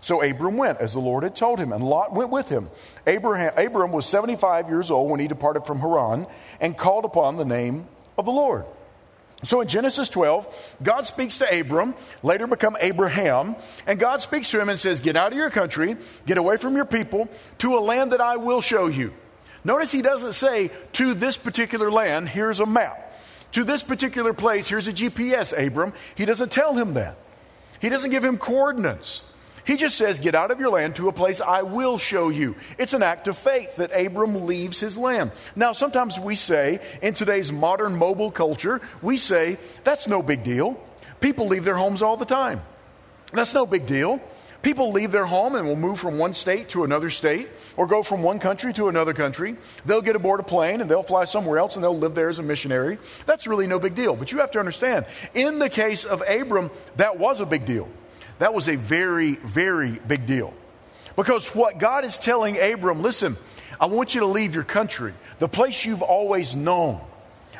So 0.00 0.22
Abram 0.22 0.56
went 0.56 0.78
as 0.78 0.92
the 0.92 1.00
Lord 1.00 1.24
had 1.24 1.34
told 1.34 1.58
him, 1.58 1.72
and 1.72 1.82
Lot 1.82 2.12
went 2.12 2.30
with 2.30 2.48
him. 2.48 2.70
Abraham, 3.06 3.52
Abram 3.56 3.92
was 3.92 4.06
75 4.06 4.68
years 4.68 4.90
old 4.90 5.10
when 5.10 5.20
he 5.20 5.28
departed 5.28 5.66
from 5.66 5.80
Haran 5.80 6.26
and 6.60 6.76
called 6.76 7.04
upon 7.04 7.36
the 7.36 7.44
name 7.44 7.88
of 8.16 8.24
the 8.24 8.32
Lord. 8.32 8.64
So 9.44 9.60
in 9.60 9.68
Genesis 9.68 10.08
12, 10.08 10.76
God 10.82 11.06
speaks 11.06 11.38
to 11.38 11.60
Abram, 11.60 11.94
later 12.24 12.48
become 12.48 12.76
Abraham, 12.80 13.54
and 13.86 13.98
God 13.98 14.20
speaks 14.20 14.50
to 14.50 14.60
him 14.60 14.68
and 14.68 14.78
says, 14.78 14.98
Get 14.98 15.16
out 15.16 15.32
of 15.32 15.38
your 15.38 15.50
country, 15.50 15.96
get 16.26 16.38
away 16.38 16.56
from 16.56 16.74
your 16.74 16.84
people, 16.84 17.28
to 17.58 17.78
a 17.78 17.80
land 17.80 18.12
that 18.12 18.20
I 18.20 18.36
will 18.36 18.60
show 18.60 18.86
you. 18.86 19.12
Notice 19.62 19.92
he 19.92 20.02
doesn't 20.02 20.32
say, 20.32 20.72
To 20.94 21.14
this 21.14 21.36
particular 21.36 21.90
land, 21.90 22.28
here's 22.28 22.58
a 22.58 22.66
map. 22.66 23.04
To 23.52 23.64
this 23.64 23.82
particular 23.82 24.34
place, 24.34 24.68
here's 24.68 24.88
a 24.88 24.92
GPS, 24.92 25.56
Abram. 25.56 25.92
He 26.16 26.24
doesn't 26.24 26.50
tell 26.50 26.74
him 26.74 26.94
that. 26.94 27.16
He 27.80 27.88
doesn't 27.88 28.10
give 28.10 28.24
him 28.24 28.38
coordinates. 28.38 29.22
He 29.68 29.76
just 29.76 29.98
says, 29.98 30.18
Get 30.18 30.34
out 30.34 30.50
of 30.50 30.60
your 30.60 30.70
land 30.70 30.96
to 30.96 31.10
a 31.10 31.12
place 31.12 31.42
I 31.42 31.60
will 31.60 31.98
show 31.98 32.30
you. 32.30 32.56
It's 32.78 32.94
an 32.94 33.02
act 33.02 33.28
of 33.28 33.36
faith 33.36 33.76
that 33.76 33.90
Abram 33.94 34.46
leaves 34.46 34.80
his 34.80 34.96
land. 34.96 35.30
Now, 35.54 35.72
sometimes 35.72 36.18
we 36.18 36.36
say, 36.36 36.80
in 37.02 37.12
today's 37.12 37.52
modern 37.52 37.98
mobile 37.98 38.30
culture, 38.30 38.80
we 39.02 39.18
say, 39.18 39.58
That's 39.84 40.08
no 40.08 40.22
big 40.22 40.42
deal. 40.42 40.82
People 41.20 41.48
leave 41.48 41.64
their 41.64 41.76
homes 41.76 42.00
all 42.00 42.16
the 42.16 42.24
time. 42.24 42.62
That's 43.34 43.52
no 43.52 43.66
big 43.66 43.84
deal. 43.84 44.22
People 44.62 44.90
leave 44.90 45.12
their 45.12 45.26
home 45.26 45.54
and 45.54 45.68
will 45.68 45.76
move 45.76 46.00
from 46.00 46.16
one 46.16 46.32
state 46.32 46.70
to 46.70 46.84
another 46.84 47.10
state 47.10 47.50
or 47.76 47.86
go 47.86 48.02
from 48.02 48.22
one 48.22 48.38
country 48.38 48.72
to 48.72 48.88
another 48.88 49.12
country. 49.12 49.54
They'll 49.84 50.00
get 50.00 50.16
aboard 50.16 50.40
a 50.40 50.44
plane 50.44 50.80
and 50.80 50.90
they'll 50.90 51.02
fly 51.02 51.26
somewhere 51.26 51.58
else 51.58 51.74
and 51.74 51.84
they'll 51.84 51.96
live 51.96 52.14
there 52.14 52.30
as 52.30 52.38
a 52.38 52.42
missionary. 52.42 52.96
That's 53.26 53.46
really 53.46 53.66
no 53.66 53.78
big 53.78 53.94
deal. 53.94 54.16
But 54.16 54.32
you 54.32 54.38
have 54.38 54.50
to 54.52 54.60
understand, 54.60 55.04
in 55.34 55.58
the 55.58 55.68
case 55.68 56.06
of 56.06 56.22
Abram, 56.26 56.70
that 56.96 57.18
was 57.18 57.40
a 57.40 57.46
big 57.46 57.66
deal. 57.66 57.86
That 58.38 58.54
was 58.54 58.68
a 58.68 58.76
very, 58.76 59.32
very 59.34 59.92
big 59.92 60.26
deal. 60.26 60.54
Because 61.16 61.48
what 61.54 61.78
God 61.78 62.04
is 62.04 62.18
telling 62.18 62.58
Abram, 62.60 63.02
listen, 63.02 63.36
I 63.80 63.86
want 63.86 64.14
you 64.14 64.20
to 64.20 64.26
leave 64.26 64.54
your 64.54 64.64
country, 64.64 65.14
the 65.38 65.48
place 65.48 65.84
you've 65.84 66.02
always 66.02 66.54
known. 66.54 67.00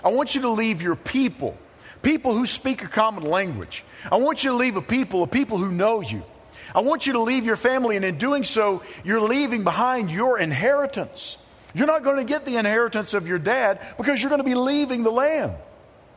I 0.05 0.09
want 0.09 0.35
you 0.35 0.43
to 0.43 0.51
leave 0.51 0.81
your 0.83 0.97
people, 0.97 1.57
people 2.03 2.33
who 2.33 2.47
speak 2.47 2.85
a 2.85 2.89
common 2.89 3.25
language. 3.25 3.85
I 4.11 4.17
want 4.17 4.45
you 4.45 4.51
to 4.51 4.57
leave 4.57 4.77
a 4.77 4.83
people, 4.83 5.25
a 5.25 5.27
people 5.27 5.59
who 5.59 5.73
know 5.73 6.01
you. 6.01 6.23
I 6.75 6.81
want 6.81 7.07
you 7.07 7.15
to 7.15 7.21
leave 7.21 7.47
your 7.47 7.57
family, 7.57 7.97
and 7.97 8.05
in 8.05 8.19
doing 8.19 8.45
so, 8.45 8.83
you're 9.03 9.21
leaving 9.21 9.65
behind 9.65 10.11
your 10.11 10.39
inheritance. 10.39 11.39
You're 11.75 11.87
not 11.87 12.05
going 12.05 12.17
to 12.17 12.25
get 12.25 12.45
the 12.45 12.57
inheritance 12.57 13.15
of 13.15 13.27
your 13.27 13.39
dad 13.39 13.81
because 13.97 14.21
you're 14.21 14.31
going 14.31 14.43
to 14.43 14.49
be 14.49 14.55
leaving 14.55 15.03
the 15.03 15.11
land. 15.11 15.55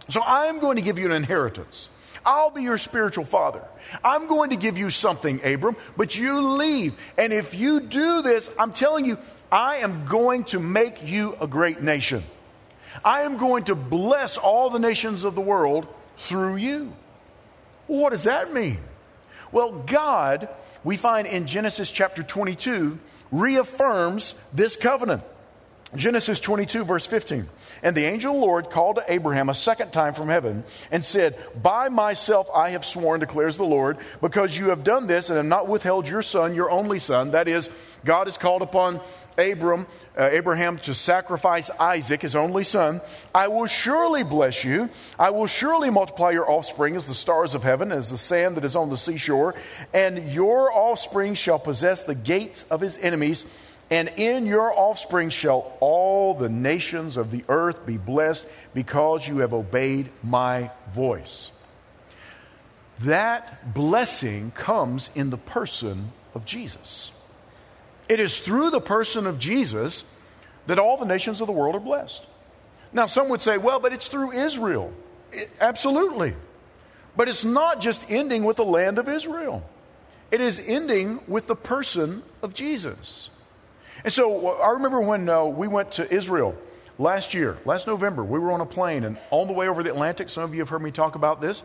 So 0.09 0.21
I'm 0.25 0.59
going 0.59 0.75
to 0.75 0.81
give 0.81 0.99
you 0.99 1.05
an 1.05 1.11
inheritance. 1.11 1.89
I'll 2.25 2.51
be 2.51 2.63
your 2.63 2.77
spiritual 2.77 3.25
father. 3.25 3.61
I'm 4.03 4.27
going 4.27 4.51
to 4.51 4.55
give 4.55 4.77
you 4.77 4.89
something, 4.89 5.43
Abram, 5.43 5.75
but 5.97 6.15
you 6.15 6.41
leave. 6.41 6.95
And 7.17 7.33
if 7.33 7.55
you 7.55 7.79
do 7.79 8.21
this, 8.21 8.49
I'm 8.59 8.73
telling 8.73 9.05
you, 9.05 9.17
I 9.51 9.77
am 9.77 10.05
going 10.05 10.43
to 10.45 10.59
make 10.59 11.07
you 11.07 11.35
a 11.41 11.47
great 11.47 11.81
nation. 11.81 12.23
I 13.03 13.21
am 13.21 13.37
going 13.37 13.65
to 13.65 13.75
bless 13.75 14.37
all 14.37 14.69
the 14.69 14.79
nations 14.79 15.23
of 15.23 15.35
the 15.35 15.41
world 15.41 15.87
through 16.17 16.57
you. 16.57 16.93
What 17.87 18.11
does 18.11 18.23
that 18.23 18.53
mean? 18.53 18.79
Well, 19.51 19.71
God, 19.71 20.47
we 20.83 20.97
find 20.97 21.27
in 21.27 21.47
Genesis 21.47 21.91
chapter 21.91 22.23
22, 22.23 22.99
reaffirms 23.31 24.35
this 24.53 24.75
covenant. 24.75 25.23
Genesis 25.95 26.39
22, 26.39 26.85
verse 26.85 27.05
15. 27.05 27.49
And 27.83 27.95
the 27.97 28.05
angel 28.05 28.33
of 28.33 28.39
the 28.39 28.45
Lord 28.45 28.69
called 28.69 28.95
to 28.95 29.05
Abraham 29.11 29.49
a 29.49 29.53
second 29.53 29.91
time 29.91 30.13
from 30.13 30.29
heaven 30.29 30.63
and 30.89 31.03
said, 31.03 31.37
By 31.61 31.89
myself 31.89 32.47
I 32.53 32.69
have 32.69 32.85
sworn, 32.85 33.19
declares 33.19 33.57
the 33.57 33.65
Lord, 33.65 33.97
because 34.21 34.57
you 34.57 34.69
have 34.69 34.85
done 34.85 35.07
this 35.07 35.29
and 35.29 35.37
have 35.37 35.45
not 35.45 35.67
withheld 35.67 36.07
your 36.07 36.21
son, 36.21 36.55
your 36.55 36.71
only 36.71 36.99
son. 36.99 37.31
That 37.31 37.49
is, 37.49 37.69
God 38.05 38.27
has 38.27 38.37
called 38.37 38.61
upon 38.61 39.01
Abram, 39.37 39.85
uh, 40.17 40.29
Abraham 40.31 40.77
to 40.79 40.93
sacrifice 40.93 41.69
Isaac, 41.79 42.21
his 42.21 42.35
only 42.35 42.63
son. 42.63 43.01
I 43.33 43.47
will 43.47 43.65
surely 43.65 44.23
bless 44.23 44.63
you. 44.63 44.89
I 45.19 45.31
will 45.31 45.47
surely 45.47 45.89
multiply 45.89 46.31
your 46.31 46.49
offspring 46.49 46.95
as 46.95 47.05
the 47.05 47.13
stars 47.13 47.53
of 47.55 47.63
heaven, 47.63 47.91
as 47.91 48.09
the 48.09 48.17
sand 48.17 48.57
that 48.57 48.65
is 48.65 48.75
on 48.75 48.89
the 48.89 48.97
seashore. 48.97 49.55
And 49.93 50.31
your 50.31 50.71
offspring 50.71 51.33
shall 51.33 51.59
possess 51.59 52.03
the 52.03 52.15
gates 52.15 52.63
of 52.69 52.79
his 52.81 52.97
enemies 52.97 53.45
and 53.91 54.09
in 54.15 54.45
your 54.45 54.73
offspring 54.73 55.29
shall 55.29 55.75
all 55.81 56.33
the 56.33 56.47
nations 56.47 57.17
of 57.17 57.29
the 57.29 57.43
earth 57.49 57.85
be 57.85 57.97
blessed 57.97 58.45
because 58.73 59.27
you 59.27 59.39
have 59.39 59.53
obeyed 59.53 60.09
my 60.23 60.71
voice. 60.93 61.51
That 62.99 63.73
blessing 63.73 64.51
comes 64.51 65.09
in 65.13 65.29
the 65.29 65.37
person 65.37 66.13
of 66.33 66.45
Jesus. 66.45 67.11
It 68.07 68.21
is 68.21 68.39
through 68.39 68.69
the 68.69 68.79
person 68.79 69.27
of 69.27 69.39
Jesus 69.39 70.05
that 70.67 70.79
all 70.79 70.95
the 70.95 71.05
nations 71.05 71.41
of 71.41 71.47
the 71.47 71.53
world 71.53 71.75
are 71.75 71.79
blessed. 71.79 72.25
Now, 72.93 73.07
some 73.07 73.27
would 73.27 73.41
say, 73.41 73.57
well, 73.57 73.81
but 73.81 73.91
it's 73.91 74.07
through 74.07 74.31
Israel. 74.31 74.93
It, 75.33 75.49
absolutely. 75.59 76.33
But 77.17 77.27
it's 77.27 77.43
not 77.43 77.81
just 77.81 78.09
ending 78.09 78.45
with 78.45 78.55
the 78.55 78.65
land 78.65 78.99
of 78.99 79.09
Israel, 79.09 79.67
it 80.31 80.39
is 80.39 80.61
ending 80.65 81.19
with 81.27 81.47
the 81.47 81.57
person 81.57 82.23
of 82.41 82.53
Jesus. 82.53 83.30
And 84.03 84.11
so 84.11 84.59
I 84.59 84.71
remember 84.71 84.99
when 84.99 85.29
uh, 85.29 85.45
we 85.45 85.67
went 85.67 85.93
to 85.93 86.13
Israel 86.13 86.55
last 86.97 87.33
year, 87.33 87.57
last 87.65 87.85
November, 87.85 88.23
we 88.23 88.39
were 88.39 88.51
on 88.51 88.61
a 88.61 88.65
plane, 88.65 89.03
and 89.03 89.17
on 89.29 89.47
the 89.47 89.53
way 89.53 89.67
over 89.67 89.83
the 89.83 89.91
Atlantic, 89.91 90.29
some 90.29 90.43
of 90.43 90.53
you 90.53 90.61
have 90.61 90.69
heard 90.69 90.81
me 90.81 90.91
talk 90.91 91.15
about 91.15 91.39
this. 91.39 91.63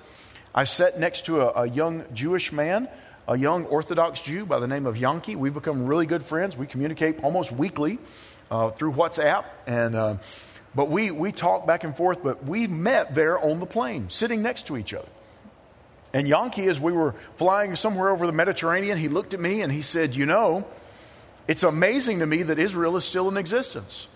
I 0.54 0.64
sat 0.64 0.98
next 0.98 1.26
to 1.26 1.40
a, 1.42 1.62
a 1.62 1.68
young 1.68 2.04
Jewish 2.12 2.52
man, 2.52 2.88
a 3.26 3.38
young 3.38 3.64
Orthodox 3.64 4.20
Jew 4.20 4.44
by 4.44 4.58
the 4.58 4.66
name 4.66 4.86
of 4.86 4.96
Yankee. 4.98 5.34
We've 5.34 5.54
become 5.54 5.86
really 5.86 6.06
good 6.06 6.22
friends. 6.22 6.56
We 6.56 6.66
communicate 6.66 7.22
almost 7.22 7.52
weekly 7.52 7.98
uh, 8.50 8.70
through 8.70 8.92
WhatsApp, 8.92 9.44
and 9.66 9.94
uh, 9.94 10.16
but 10.74 10.90
we 10.90 11.10
we 11.10 11.32
talk 11.32 11.66
back 11.66 11.84
and 11.84 11.96
forth. 11.96 12.22
But 12.22 12.44
we 12.44 12.66
met 12.66 13.14
there 13.14 13.38
on 13.38 13.60
the 13.60 13.66
plane, 13.66 14.10
sitting 14.10 14.42
next 14.42 14.66
to 14.66 14.76
each 14.76 14.92
other. 14.92 15.08
And 16.12 16.28
Yankee, 16.28 16.66
as 16.68 16.78
we 16.78 16.92
were 16.92 17.14
flying 17.36 17.76
somewhere 17.76 18.10
over 18.10 18.26
the 18.26 18.32
Mediterranean, 18.32 18.98
he 18.98 19.08
looked 19.08 19.32
at 19.32 19.40
me 19.40 19.62
and 19.62 19.72
he 19.72 19.80
said, 19.80 20.14
"You 20.14 20.26
know." 20.26 20.66
It's 21.48 21.62
amazing 21.62 22.18
to 22.20 22.26
me 22.26 22.42
that 22.42 22.58
Israel 22.58 22.96
is 22.96 23.04
still 23.04 23.28
in 23.28 23.36
existence. 23.36 24.08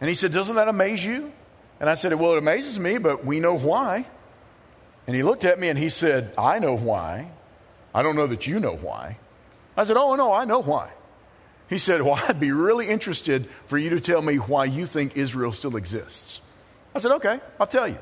And 0.00 0.08
he 0.08 0.14
said, 0.14 0.32
Doesn't 0.32 0.56
that 0.56 0.68
amaze 0.68 1.04
you? 1.04 1.32
And 1.80 1.88
I 1.88 1.94
said, 1.94 2.12
Well, 2.14 2.32
it 2.32 2.38
amazes 2.38 2.78
me, 2.78 2.98
but 2.98 3.24
we 3.24 3.40
know 3.40 3.56
why. 3.56 4.06
And 5.06 5.14
he 5.14 5.22
looked 5.22 5.44
at 5.44 5.58
me 5.58 5.68
and 5.68 5.78
he 5.78 5.88
said, 5.88 6.32
I 6.36 6.58
know 6.58 6.76
why. 6.76 7.30
I 7.94 8.02
don't 8.02 8.16
know 8.16 8.26
that 8.26 8.46
you 8.46 8.60
know 8.60 8.76
why. 8.76 9.18
I 9.76 9.84
said, 9.84 9.96
Oh, 9.96 10.14
no, 10.16 10.32
I 10.32 10.44
know 10.44 10.60
why. 10.60 10.90
He 11.68 11.78
said, 11.78 12.02
Well, 12.02 12.14
I'd 12.28 12.40
be 12.40 12.52
really 12.52 12.88
interested 12.88 13.48
for 13.66 13.78
you 13.78 13.90
to 13.90 14.00
tell 14.00 14.20
me 14.22 14.36
why 14.36 14.66
you 14.66 14.86
think 14.86 15.16
Israel 15.16 15.52
still 15.52 15.76
exists. 15.76 16.40
I 16.94 16.98
said, 16.98 17.12
Okay, 17.12 17.40
I'll 17.58 17.66
tell 17.66 17.88
you. 17.88 17.98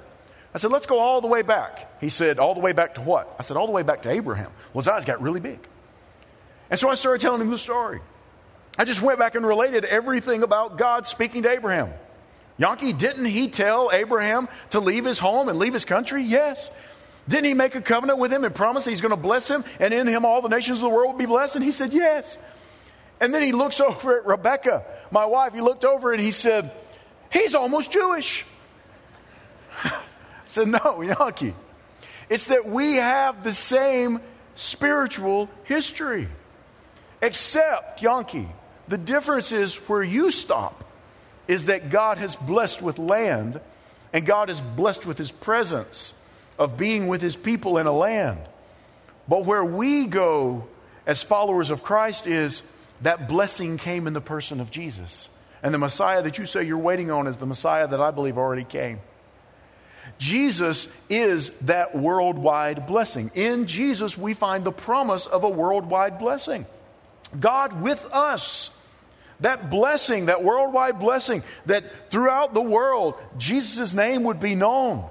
I 0.54 0.58
said, 0.58 0.70
Let's 0.70 0.86
go 0.86 0.98
all 0.98 1.20
the 1.20 1.28
way 1.28 1.42
back. 1.42 2.00
He 2.00 2.08
said, 2.08 2.38
All 2.38 2.54
the 2.54 2.60
way 2.60 2.72
back 2.72 2.96
to 2.96 3.02
what? 3.02 3.34
I 3.38 3.42
said, 3.42 3.56
All 3.56 3.66
the 3.66 3.72
way 3.72 3.82
back 3.82 4.02
to 4.02 4.10
Abraham. 4.10 4.50
Well, 4.72 4.82
his 4.82 4.88
eyes 4.88 5.04
got 5.04 5.22
really 5.22 5.40
big. 5.40 5.60
And 6.70 6.80
so 6.80 6.88
I 6.88 6.94
started 6.94 7.20
telling 7.20 7.40
him 7.40 7.50
the 7.50 7.58
story. 7.58 8.00
I 8.78 8.84
just 8.84 9.02
went 9.02 9.18
back 9.18 9.34
and 9.34 9.46
related 9.46 9.84
everything 9.84 10.42
about 10.42 10.78
God 10.78 11.06
speaking 11.06 11.44
to 11.44 11.50
Abraham. 11.50 11.92
Yankee, 12.56 12.92
didn't 12.92 13.24
he 13.24 13.48
tell 13.48 13.90
Abraham 13.92 14.48
to 14.70 14.80
leave 14.80 15.04
his 15.04 15.18
home 15.18 15.48
and 15.48 15.58
leave 15.58 15.72
his 15.72 15.84
country? 15.84 16.22
Yes. 16.22 16.70
Didn't 17.28 17.46
he 17.46 17.54
make 17.54 17.74
a 17.74 17.80
covenant 17.80 18.18
with 18.18 18.32
him 18.32 18.44
and 18.44 18.54
promise 18.54 18.84
he's 18.84 19.00
going 19.00 19.10
to 19.10 19.16
bless 19.16 19.48
him 19.48 19.64
and 19.80 19.94
in 19.94 20.06
him 20.06 20.24
all 20.24 20.42
the 20.42 20.48
nations 20.48 20.78
of 20.78 20.82
the 20.82 20.94
world 20.94 21.12
will 21.12 21.18
be 21.18 21.26
blessed? 21.26 21.56
And 21.56 21.64
he 21.64 21.72
said, 21.72 21.92
Yes. 21.92 22.38
And 23.20 23.32
then 23.32 23.42
he 23.42 23.52
looks 23.52 23.80
over 23.80 24.18
at 24.18 24.26
Rebecca, 24.26 24.84
my 25.10 25.24
wife. 25.24 25.54
He 25.54 25.60
looked 25.60 25.84
over 25.84 26.12
and 26.12 26.20
he 26.20 26.30
said, 26.30 26.70
He's 27.32 27.54
almost 27.54 27.92
Jewish. 27.92 28.44
I 29.84 30.00
said, 30.46 30.68
No, 30.68 31.00
Yankee. 31.00 31.54
It's 32.28 32.46
that 32.46 32.66
we 32.66 32.94
have 32.94 33.42
the 33.42 33.52
same 33.52 34.20
spiritual 34.54 35.48
history. 35.64 36.28
Except, 37.20 38.02
Yankee, 38.02 38.48
the 38.88 38.98
difference 38.98 39.52
is 39.52 39.76
where 39.76 40.02
you 40.02 40.30
stop 40.30 40.84
is 41.48 41.66
that 41.66 41.90
God 41.90 42.18
has 42.18 42.36
blessed 42.36 42.82
with 42.82 42.98
land 42.98 43.60
and 44.12 44.24
God 44.24 44.50
is 44.50 44.60
blessed 44.60 45.06
with 45.06 45.18
his 45.18 45.30
presence 45.30 46.14
of 46.58 46.76
being 46.76 47.08
with 47.08 47.20
his 47.20 47.36
people 47.36 47.78
in 47.78 47.86
a 47.86 47.92
land. 47.92 48.40
But 49.28 49.44
where 49.44 49.64
we 49.64 50.06
go 50.06 50.68
as 51.06 51.22
followers 51.22 51.70
of 51.70 51.82
Christ 51.82 52.26
is 52.26 52.62
that 53.02 53.28
blessing 53.28 53.76
came 53.76 54.06
in 54.06 54.12
the 54.12 54.20
person 54.20 54.60
of 54.60 54.70
Jesus. 54.70 55.28
And 55.62 55.72
the 55.72 55.78
Messiah 55.78 56.22
that 56.22 56.38
you 56.38 56.46
say 56.46 56.62
you're 56.62 56.78
waiting 56.78 57.10
on 57.10 57.26
is 57.26 57.38
the 57.38 57.46
Messiah 57.46 57.88
that 57.88 58.00
I 58.00 58.10
believe 58.10 58.38
already 58.38 58.64
came. 58.64 59.00
Jesus 60.18 60.88
is 61.08 61.50
that 61.62 61.96
worldwide 61.96 62.86
blessing. 62.86 63.30
In 63.34 63.66
Jesus, 63.66 64.16
we 64.16 64.34
find 64.34 64.62
the 64.62 64.72
promise 64.72 65.26
of 65.26 65.42
a 65.44 65.48
worldwide 65.48 66.18
blessing. 66.18 66.66
God 67.40 67.80
with 67.80 68.04
us. 68.12 68.70
That 69.40 69.68
blessing, 69.70 70.26
that 70.26 70.44
worldwide 70.44 71.00
blessing, 71.00 71.42
that 71.66 72.10
throughout 72.10 72.54
the 72.54 72.62
world, 72.62 73.14
Jesus' 73.36 73.92
name 73.92 74.24
would 74.24 74.40
be 74.40 74.54
known. 74.54 75.08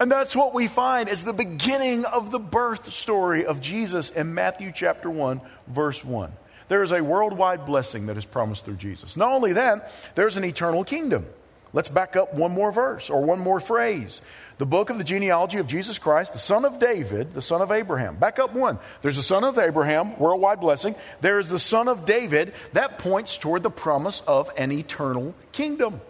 And 0.00 0.10
that's 0.10 0.34
what 0.34 0.54
we 0.54 0.68
find 0.68 1.08
as 1.08 1.24
the 1.24 1.32
beginning 1.32 2.04
of 2.04 2.30
the 2.30 2.38
birth 2.38 2.92
story 2.92 3.46
of 3.46 3.60
Jesus 3.60 4.10
in 4.10 4.34
Matthew 4.34 4.72
chapter 4.74 5.10
1, 5.10 5.40
verse 5.66 6.04
1. 6.04 6.32
There 6.68 6.82
is 6.82 6.92
a 6.92 7.02
worldwide 7.02 7.66
blessing 7.66 8.06
that 8.06 8.16
is 8.16 8.24
promised 8.24 8.64
through 8.64 8.76
Jesus. 8.76 9.16
Not 9.16 9.32
only 9.32 9.52
that, 9.54 9.92
there's 10.14 10.36
an 10.36 10.44
eternal 10.44 10.84
kingdom. 10.84 11.26
Let's 11.74 11.88
back 11.88 12.14
up 12.14 12.32
one 12.32 12.52
more 12.52 12.72
verse 12.72 13.10
or 13.10 13.22
one 13.22 13.40
more 13.40 13.60
phrase 13.60 14.22
the 14.58 14.66
book 14.66 14.88
of 14.88 14.98
the 14.98 15.04
genealogy 15.04 15.58
of 15.58 15.66
Jesus 15.66 15.98
Christ, 15.98 16.32
the 16.32 16.38
son 16.38 16.64
of 16.64 16.78
David, 16.78 17.34
the 17.34 17.42
son 17.42 17.60
of 17.60 17.72
Abraham. 17.72 18.14
Back 18.14 18.38
up 18.38 18.54
one. 18.54 18.78
There's 19.02 19.16
the 19.16 19.22
son 19.22 19.42
of 19.42 19.58
Abraham, 19.58 20.16
worldwide 20.16 20.60
blessing. 20.60 20.94
There 21.20 21.40
is 21.40 21.48
the 21.48 21.58
son 21.58 21.88
of 21.88 22.06
David. 22.06 22.54
That 22.72 23.00
points 23.00 23.36
toward 23.36 23.64
the 23.64 23.70
promise 23.70 24.20
of 24.28 24.52
an 24.56 24.70
eternal 24.70 25.34
kingdom. 25.50 26.00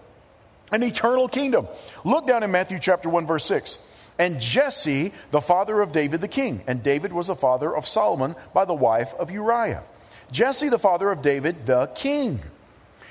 An 0.71 0.83
eternal 0.83 1.27
kingdom. 1.27 1.69
Look 2.05 2.27
down 2.27 2.43
in 2.43 2.51
Matthew 2.51 2.79
chapter 2.79 3.09
1, 3.09 3.27
verse 3.27 3.47
6. 3.47 3.79
And 4.19 4.41
Jesse, 4.41 5.15
the 5.31 5.41
father 5.41 5.81
of 5.81 5.93
David 5.93 6.21
the 6.21 6.29
king. 6.29 6.63
And 6.67 6.83
David 6.83 7.15
was 7.15 7.29
the 7.29 7.37
father 7.37 7.75
of 7.75 7.89
Solomon 7.89 8.37
by 8.53 8.67
the 8.67 8.75
wife 8.75 9.15
of 9.15 9.31
Uriah. 9.31 9.83
Jesse, 10.31 10.69
the 10.69 10.79
father 10.79 11.11
of 11.11 11.23
David 11.23 11.65
the 11.65 11.87
king. 11.95 12.41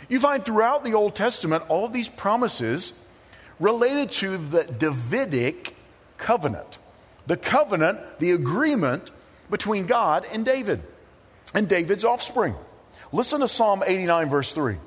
You 0.10 0.20
find 0.20 0.44
throughout 0.44 0.84
the 0.84 0.94
Old 0.94 1.16
Testament 1.16 1.64
all 1.70 1.88
these 1.88 2.10
promises 2.10 2.94
related 3.60 4.12
to 4.12 4.38
the 4.38 4.64
Davidic 4.64 5.76
covenant. 6.18 6.78
The 7.28 7.38
covenant, 7.38 8.20
the 8.20 8.32
agreement 8.32 9.10
between 9.50 9.86
God 9.86 10.26
and 10.32 10.46
David 10.46 10.82
and 11.54 11.68
David's 11.68 12.04
offspring. 12.04 12.56
Listen 13.12 13.42
to 13.42 13.48
Psalm 13.48 13.84
89, 13.86 14.30
verse 14.30 14.52
3. 14.52 14.78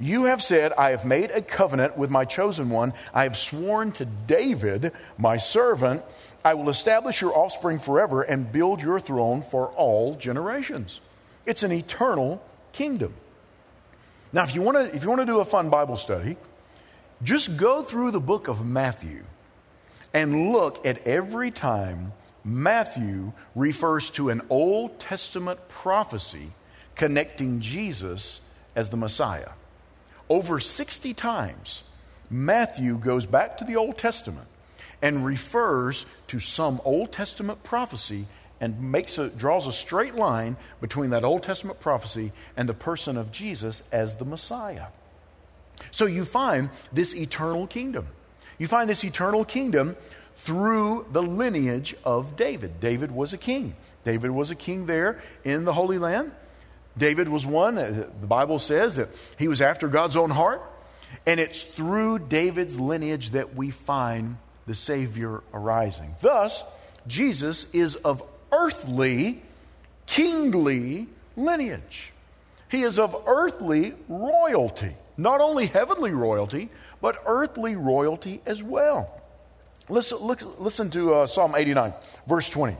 You 0.00 0.24
have 0.24 0.42
said, 0.42 0.72
I 0.72 0.90
have 0.90 1.04
made 1.04 1.30
a 1.30 1.40
covenant 1.40 1.96
with 1.96 2.10
my 2.10 2.24
chosen 2.24 2.68
one. 2.68 2.94
I 3.12 3.24
have 3.24 3.36
sworn 3.36 3.92
to 3.92 4.04
David, 4.04 4.92
my 5.18 5.36
servant, 5.36 6.02
I 6.44 6.54
will 6.54 6.68
establish 6.68 7.22
your 7.22 7.36
offspring 7.36 7.78
forever 7.78 8.20
and 8.20 8.52
build 8.52 8.82
your 8.82 9.00
throne 9.00 9.40
for 9.40 9.68
all 9.68 10.14
generations. 10.14 11.00
It's 11.46 11.62
an 11.62 11.72
eternal 11.72 12.44
kingdom. 12.72 13.14
Now, 14.34 14.42
if 14.42 14.52
you 14.52 14.62
want 14.62 14.76
to, 14.76 14.94
if 14.96 15.04
you 15.04 15.08
want 15.08 15.22
to 15.22 15.26
do 15.26 15.38
a 15.38 15.44
fun 15.44 15.70
Bible 15.70 15.96
study, 15.96 16.36
just 17.22 17.56
go 17.56 17.84
through 17.84 18.10
the 18.10 18.20
book 18.20 18.48
of 18.48 18.66
Matthew 18.66 19.22
and 20.12 20.50
look 20.50 20.84
at 20.84 21.06
every 21.06 21.52
time 21.52 22.12
Matthew 22.44 23.32
refers 23.54 24.10
to 24.10 24.30
an 24.30 24.42
Old 24.50 24.98
Testament 24.98 25.68
prophecy 25.68 26.50
connecting 26.96 27.60
Jesus 27.60 28.40
as 28.74 28.90
the 28.90 28.96
Messiah. 28.96 29.50
Over 30.28 30.58
60 30.58 31.14
times, 31.14 31.84
Matthew 32.28 32.98
goes 32.98 33.26
back 33.26 33.58
to 33.58 33.64
the 33.64 33.76
Old 33.76 33.96
Testament 33.98 34.48
and 35.00 35.24
refers 35.24 36.06
to 36.26 36.40
some 36.40 36.80
Old 36.84 37.12
Testament 37.12 37.62
prophecy 37.62 38.26
and 38.64 38.80
makes 38.80 39.18
a, 39.18 39.28
draws 39.28 39.66
a 39.66 39.72
straight 39.72 40.14
line 40.14 40.56
between 40.80 41.10
that 41.10 41.22
Old 41.22 41.42
Testament 41.42 41.80
prophecy 41.80 42.32
and 42.56 42.66
the 42.66 42.74
person 42.74 43.18
of 43.18 43.30
Jesus 43.30 43.82
as 43.92 44.16
the 44.16 44.24
Messiah. 44.24 44.86
So 45.90 46.06
you 46.06 46.24
find 46.24 46.70
this 46.90 47.14
eternal 47.14 47.66
kingdom. 47.66 48.06
You 48.56 48.66
find 48.66 48.88
this 48.88 49.04
eternal 49.04 49.44
kingdom 49.44 49.96
through 50.36 51.06
the 51.12 51.22
lineage 51.22 51.94
of 52.04 52.36
David. 52.36 52.80
David 52.80 53.12
was 53.12 53.34
a 53.34 53.38
king. 53.38 53.74
David 54.02 54.30
was 54.30 54.50
a 54.50 54.54
king 54.54 54.86
there 54.86 55.22
in 55.44 55.66
the 55.66 55.74
Holy 55.74 55.98
Land. 55.98 56.32
David 56.96 57.28
was 57.28 57.44
one, 57.44 57.76
uh, 57.76 58.08
the 58.20 58.26
Bible 58.26 58.58
says 58.58 58.96
that 58.96 59.10
he 59.38 59.46
was 59.46 59.60
after 59.60 59.88
God's 59.88 60.16
own 60.16 60.30
heart. 60.30 60.62
And 61.26 61.38
it's 61.38 61.62
through 61.62 62.20
David's 62.20 62.80
lineage 62.80 63.30
that 63.30 63.54
we 63.54 63.70
find 63.70 64.38
the 64.66 64.74
Savior 64.74 65.42
arising. 65.52 66.14
Thus, 66.22 66.64
Jesus 67.06 67.66
is 67.74 67.96
of 67.96 68.22
earthly, 68.54 69.42
kingly 70.06 71.08
lineage. 71.36 72.12
He 72.70 72.82
is 72.82 72.98
of 72.98 73.16
earthly 73.26 73.94
royalty. 74.08 74.92
Not 75.16 75.40
only 75.40 75.66
heavenly 75.66 76.10
royalty, 76.10 76.70
but 77.00 77.22
earthly 77.26 77.76
royalty 77.76 78.40
as 78.46 78.62
well. 78.62 79.20
Listen, 79.88 80.18
look, 80.18 80.60
listen 80.60 80.90
to 80.90 81.14
uh, 81.14 81.26
Psalm 81.26 81.54
89, 81.56 81.92
verse 82.26 82.48
20. 82.48 82.76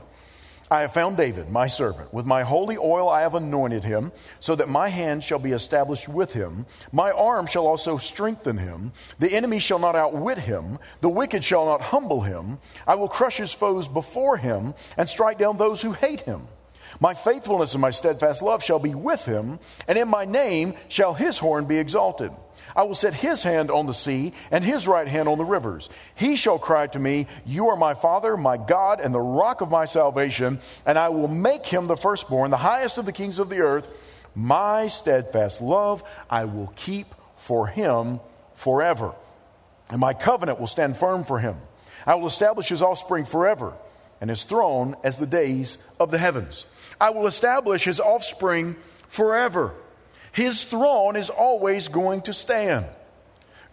I 0.71 0.81
have 0.81 0.93
found 0.93 1.17
David, 1.17 1.51
my 1.51 1.67
servant. 1.67 2.11
With 2.11 2.25
my 2.25 2.41
holy 2.41 2.75
oil 2.75 3.07
I 3.07 3.21
have 3.21 3.35
anointed 3.35 3.83
him, 3.83 4.11
so 4.39 4.55
that 4.55 4.67
my 4.67 4.89
hand 4.89 5.23
shall 5.23 5.37
be 5.37 5.51
established 5.51 6.09
with 6.09 6.33
him. 6.33 6.65
My 6.91 7.11
arm 7.11 7.45
shall 7.45 7.67
also 7.67 7.97
strengthen 7.97 8.57
him. 8.57 8.91
The 9.19 9.33
enemy 9.33 9.59
shall 9.59 9.77
not 9.77 9.95
outwit 9.95 10.39
him. 10.39 10.79
The 11.01 11.09
wicked 11.09 11.43
shall 11.45 11.65
not 11.65 11.81
humble 11.81 12.21
him. 12.21 12.57
I 12.87 12.95
will 12.95 13.07
crush 13.07 13.37
his 13.37 13.53
foes 13.53 13.87
before 13.87 14.37
him 14.37 14.73
and 14.97 15.07
strike 15.07 15.37
down 15.37 15.57
those 15.57 15.83
who 15.83 15.93
hate 15.93 16.21
him. 16.21 16.47
My 16.99 17.13
faithfulness 17.13 17.73
and 17.73 17.81
my 17.81 17.91
steadfast 17.91 18.41
love 18.41 18.63
shall 18.63 18.79
be 18.79 18.95
with 18.95 19.25
him, 19.25 19.59
and 19.87 19.97
in 19.99 20.07
my 20.07 20.25
name 20.25 20.73
shall 20.87 21.13
his 21.13 21.37
horn 21.37 21.65
be 21.65 21.77
exalted. 21.77 22.31
I 22.75 22.83
will 22.83 22.95
set 22.95 23.13
his 23.13 23.43
hand 23.43 23.71
on 23.71 23.85
the 23.85 23.93
sea 23.93 24.33
and 24.51 24.63
his 24.63 24.87
right 24.87 25.07
hand 25.07 25.29
on 25.29 25.37
the 25.37 25.45
rivers. 25.45 25.89
He 26.13 26.35
shall 26.35 26.59
cry 26.59 26.87
to 26.87 26.99
me, 26.99 27.27
You 27.45 27.69
are 27.69 27.77
my 27.77 27.93
Father, 27.93 28.35
my 28.35 28.57
God, 28.57 28.99
and 28.99 29.13
the 29.13 29.21
rock 29.21 29.61
of 29.61 29.71
my 29.71 29.85
salvation, 29.85 30.59
and 30.85 30.99
I 30.99 31.09
will 31.09 31.29
make 31.29 31.65
him 31.65 31.87
the 31.87 31.95
firstborn, 31.95 32.51
the 32.51 32.57
highest 32.57 32.97
of 32.97 33.05
the 33.05 33.13
kings 33.13 33.39
of 33.39 33.49
the 33.49 33.61
earth. 33.61 33.87
My 34.35 34.89
steadfast 34.89 35.61
love 35.61 36.03
I 36.29 36.43
will 36.45 36.73
keep 36.75 37.15
for 37.37 37.67
him 37.67 38.19
forever, 38.55 39.13
and 39.89 40.01
my 40.01 40.13
covenant 40.13 40.59
will 40.59 40.67
stand 40.67 40.97
firm 40.97 41.23
for 41.23 41.39
him. 41.39 41.55
I 42.05 42.15
will 42.15 42.27
establish 42.27 42.67
his 42.67 42.81
offspring 42.81 43.25
forever, 43.25 43.73
and 44.19 44.29
his 44.29 44.43
throne 44.43 44.95
as 45.03 45.17
the 45.17 45.25
days 45.25 45.77
of 45.97 46.11
the 46.11 46.17
heavens. 46.17 46.65
I 46.99 47.11
will 47.11 47.27
establish 47.27 47.85
his 47.85 48.01
offspring 48.01 48.75
forever 49.07 49.73
his 50.35 50.65
throne 50.65 51.15
is 51.15 51.29
always 51.29 51.87
going 51.87 52.21
to 52.23 52.33
stand. 52.33 52.85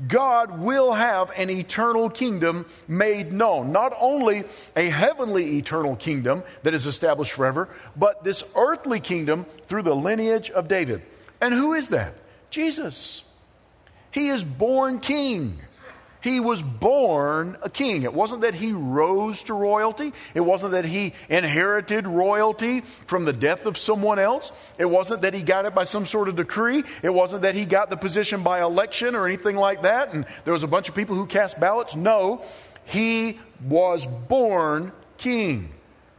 God 0.07 0.61
will 0.61 0.92
have 0.92 1.33
an 1.37 1.51
eternal 1.51 2.09
kingdom 2.09 2.66
made 2.87 3.33
known. 3.33 3.72
Not 3.72 3.92
only 3.98 4.44
a 4.77 4.88
heavenly 4.88 5.59
eternal 5.59 5.96
kingdom 5.96 6.44
that 6.62 6.72
is 6.72 6.87
established 6.87 7.33
forever, 7.33 7.68
but 7.96 8.22
this 8.22 8.44
earthly 8.55 9.01
kingdom 9.01 9.44
through 9.66 9.83
the 9.83 9.96
lineage 9.96 10.51
of 10.51 10.68
David. 10.68 11.03
And 11.40 11.53
who 11.53 11.72
is 11.72 11.88
that? 11.88 12.14
Jesus. 12.48 13.25
He 14.12 14.29
is 14.29 14.44
born 14.44 15.01
king. 15.01 15.59
He 16.22 16.38
was 16.38 16.62
born 16.62 17.56
a 17.62 17.68
king. 17.68 18.04
It 18.04 18.14
wasn't 18.14 18.42
that 18.42 18.54
he 18.54 18.70
rose 18.70 19.42
to 19.44 19.54
royalty. 19.54 20.12
It 20.35 20.40
wasn't 20.40 20.70
that 20.72 20.85
he 20.85 21.14
inherited 21.28 22.06
royalty 22.06 22.82
from 22.82 23.24
the 23.24 23.32
death 23.32 23.66
of 23.66 23.76
someone 23.76 24.20
else. 24.20 24.52
It 24.78 24.85
wasn't 24.85 25.22
that 25.22 25.35
he 25.35 25.42
got 25.42 25.64
it 25.64 25.74
by 25.74 25.82
some 25.82 26.06
sort 26.06 26.28
of 26.28 26.37
decree. 26.37 26.85
It 27.02 27.12
wasn't 27.12 27.42
that 27.42 27.56
he 27.56 27.64
got 27.64 27.90
the 27.90 27.96
position 27.96 28.44
by 28.44 28.62
election 28.62 29.16
or 29.16 29.26
anything 29.26 29.56
like 29.56 29.82
that. 29.82 30.14
And 30.14 30.24
there 30.44 30.52
was 30.52 30.62
a 30.62 30.68
bunch 30.68 30.88
of 30.88 30.94
people 30.94 31.16
who 31.16 31.26
cast 31.26 31.58
ballots. 31.58 31.96
No, 31.96 32.44
he 32.85 33.40
was 33.68 34.06
born 34.06 34.92
king. 35.18 35.70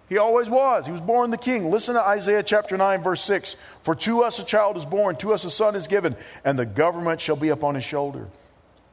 He 0.09 0.17
always 0.17 0.49
was. 0.49 0.85
He 0.85 0.91
was 0.91 0.99
born 0.99 1.31
the 1.31 1.37
king. 1.37 1.71
Listen 1.71 1.95
to 1.95 2.05
Isaiah 2.05 2.43
chapter 2.43 2.75
9, 2.77 3.03
verse 3.03 3.23
6. 3.23 3.55
For 3.83 3.95
to 3.95 4.23
us 4.23 4.37
a 4.37 4.43
child 4.43 4.75
is 4.75 4.85
born, 4.85 5.15
to 5.17 5.33
us 5.33 5.45
a 5.45 5.49
son 5.49 5.77
is 5.77 5.87
given, 5.87 6.17
and 6.43 6.59
the 6.59 6.65
government 6.65 7.21
shall 7.21 7.37
be 7.37 7.49
upon 7.49 7.75
his 7.75 7.85
shoulder 7.85 8.27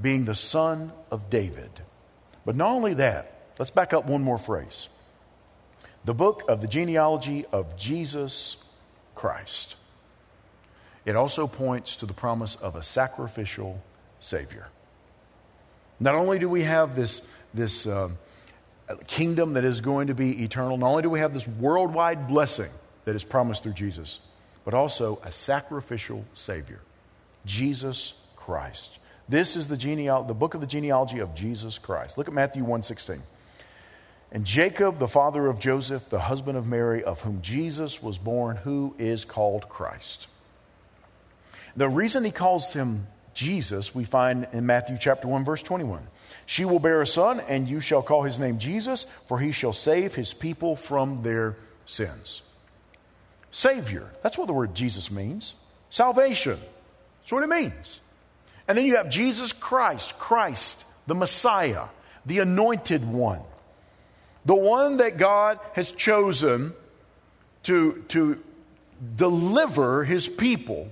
being 0.00 0.24
the 0.24 0.34
son 0.34 0.92
of 1.10 1.30
David. 1.30 1.70
But 2.44 2.56
not 2.56 2.68
only 2.68 2.94
that, 2.94 3.50
let's 3.58 3.70
back 3.70 3.92
up 3.92 4.06
one 4.06 4.22
more 4.22 4.38
phrase. 4.38 4.88
The 6.04 6.14
book 6.14 6.44
of 6.48 6.60
the 6.60 6.68
genealogy 6.68 7.44
of 7.52 7.76
Jesus 7.76 8.56
Christ. 9.14 9.76
It 11.04 11.16
also 11.16 11.46
points 11.46 11.96
to 11.96 12.06
the 12.06 12.14
promise 12.14 12.54
of 12.54 12.76
a 12.76 12.82
sacrificial 12.82 13.82
Savior. 14.20 14.68
Not 16.00 16.14
only 16.14 16.38
do 16.38 16.48
we 16.48 16.62
have 16.62 16.94
this, 16.94 17.22
this 17.52 17.86
uh, 17.86 18.10
kingdom 19.06 19.54
that 19.54 19.64
is 19.64 19.80
going 19.80 20.06
to 20.06 20.14
be 20.14 20.44
eternal, 20.44 20.76
not 20.76 20.88
only 20.88 21.02
do 21.02 21.10
we 21.10 21.20
have 21.20 21.34
this 21.34 21.48
worldwide 21.48 22.28
blessing 22.28 22.70
that 23.04 23.16
is 23.16 23.24
promised 23.24 23.62
through 23.62 23.72
Jesus, 23.72 24.20
but 24.64 24.74
also 24.74 25.18
a 25.24 25.32
sacrificial 25.32 26.24
Savior, 26.34 26.80
Jesus 27.44 28.14
Christ. 28.36 28.98
This 29.28 29.56
is 29.56 29.68
the, 29.68 29.76
genealogy, 29.76 30.28
the 30.28 30.34
book 30.34 30.54
of 30.54 30.60
the 30.60 30.66
genealogy 30.66 31.18
of 31.18 31.34
Jesus 31.34 31.78
Christ. 31.78 32.16
Look 32.16 32.28
at 32.28 32.34
Matthew 32.34 32.64
1:16. 32.64 33.22
And 34.30 34.44
Jacob, 34.44 34.98
the 34.98 35.08
father 35.08 35.46
of 35.46 35.58
Joseph, 35.58 36.10
the 36.10 36.20
husband 36.20 36.58
of 36.58 36.66
Mary, 36.66 37.02
of 37.02 37.22
whom 37.22 37.40
Jesus 37.40 38.02
was 38.02 38.18
born, 38.18 38.56
who 38.56 38.94
is 38.98 39.24
called 39.24 39.68
Christ. 39.68 40.26
The 41.76 41.88
reason 41.88 42.24
he 42.24 42.30
calls 42.30 42.72
him 42.72 43.06
Jesus, 43.32 43.94
we 43.94 44.04
find 44.04 44.48
in 44.52 44.66
Matthew 44.66 44.98
chapter 45.00 45.28
1, 45.28 45.44
verse 45.44 45.62
21. 45.62 46.06
She 46.44 46.64
will 46.64 46.78
bear 46.78 47.00
a 47.00 47.06
son, 47.06 47.40
and 47.40 47.68
you 47.68 47.80
shall 47.80 48.02
call 48.02 48.22
his 48.22 48.38
name 48.38 48.58
Jesus, 48.58 49.06
for 49.26 49.38
he 49.38 49.52
shall 49.52 49.72
save 49.72 50.14
his 50.14 50.34
people 50.34 50.76
from 50.76 51.22
their 51.22 51.56
sins. 51.86 52.42
Savior, 53.50 54.10
that's 54.22 54.36
what 54.36 54.46
the 54.46 54.52
word 54.52 54.74
Jesus 54.74 55.10
means. 55.10 55.54
Salvation, 55.88 56.58
that's 57.20 57.32
what 57.32 57.44
it 57.44 57.48
means. 57.48 58.00
And 58.68 58.78
then 58.78 58.84
you 58.84 58.96
have 58.96 59.08
Jesus 59.08 59.52
Christ, 59.52 60.18
Christ, 60.18 60.84
the 61.06 61.14
Messiah, 61.14 61.86
the 62.26 62.40
anointed 62.40 63.04
one, 63.04 63.40
the 64.44 64.54
one 64.54 64.98
that 64.98 65.16
God 65.16 65.58
has 65.72 65.90
chosen 65.90 66.74
to, 67.64 68.04
to 68.08 68.40
deliver 69.16 70.04
his 70.04 70.28
people. 70.28 70.88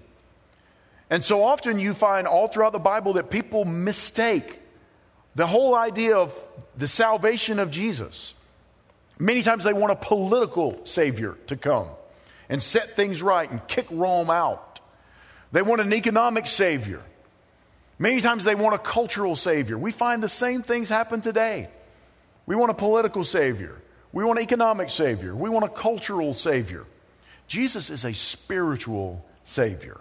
And 1.11 1.23
so 1.23 1.45
often 1.45 1.79
you 1.79 1.93
find 1.93 2.27
all 2.27 2.49
throughout 2.49 2.73
the 2.73 2.79
Bible 2.79 3.13
that 3.15 3.31
people 3.31 3.65
mistake 3.65 4.59
the 5.35 5.47
whole 5.47 5.75
idea 5.75 6.17
of 6.17 6.35
the 6.77 6.89
salvation 6.89 7.59
of 7.59 7.71
Jesus 7.71 8.33
Many 9.19 9.43
times 9.43 9.65
they 9.65 9.73
want 9.73 9.93
a 9.93 9.97
political 9.97 10.85
Savior 10.85 11.37
to 11.47 11.57
come 11.57 11.89
and 12.49 12.63
set 12.63 12.91
things 12.91 13.23
right 13.23 13.51
and 13.51 13.67
kick 13.67 13.87
Rome 13.91 14.31
out. 14.31 14.81
They 15.53 15.63
want 15.63 15.81
an 15.81 15.93
economic 15.93 16.47
Savior. 16.47 17.03
Many 17.99 18.21
times 18.21 18.45
they 18.45 18.55
want 18.55 18.75
a 18.75 18.79
cultural 18.79 19.37
Savior. 19.37 19.79
We 19.79 19.91
find 19.91 20.23
the 20.23 20.29
same 20.29 20.63
things 20.63 20.89
happen 20.89 21.21
today. 21.21 21.69
We 22.45 22.55
want 22.55 22.71
a 22.71 22.75
political 22.75 23.25
Savior. 23.25 23.81
We 24.13 24.25
want 24.25 24.39
an 24.39 24.45
economic 24.45 24.91
Savior. 24.91 25.35
We 25.35 25.51
want 25.51 25.65
a 25.65 25.69
cultural 25.69 26.35
Savior. 26.35 26.85
Jesus 27.47 27.91
is 27.91 28.05
a 28.05 28.13
spiritual 28.13 29.25
Savior. 29.45 30.01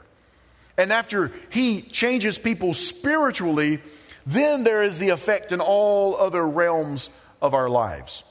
And 0.77 0.91
after 0.91 1.31
He 1.49 1.81
changes 1.81 2.37
people 2.37 2.73
spiritually, 2.73 3.79
then 4.25 4.63
there 4.63 4.81
is 4.81 4.99
the 4.99 5.09
effect 5.09 5.51
in 5.51 5.61
all 5.61 6.17
other 6.17 6.45
realms 6.45 7.09
of 7.41 7.53
our 7.53 7.69
lives. 7.69 8.23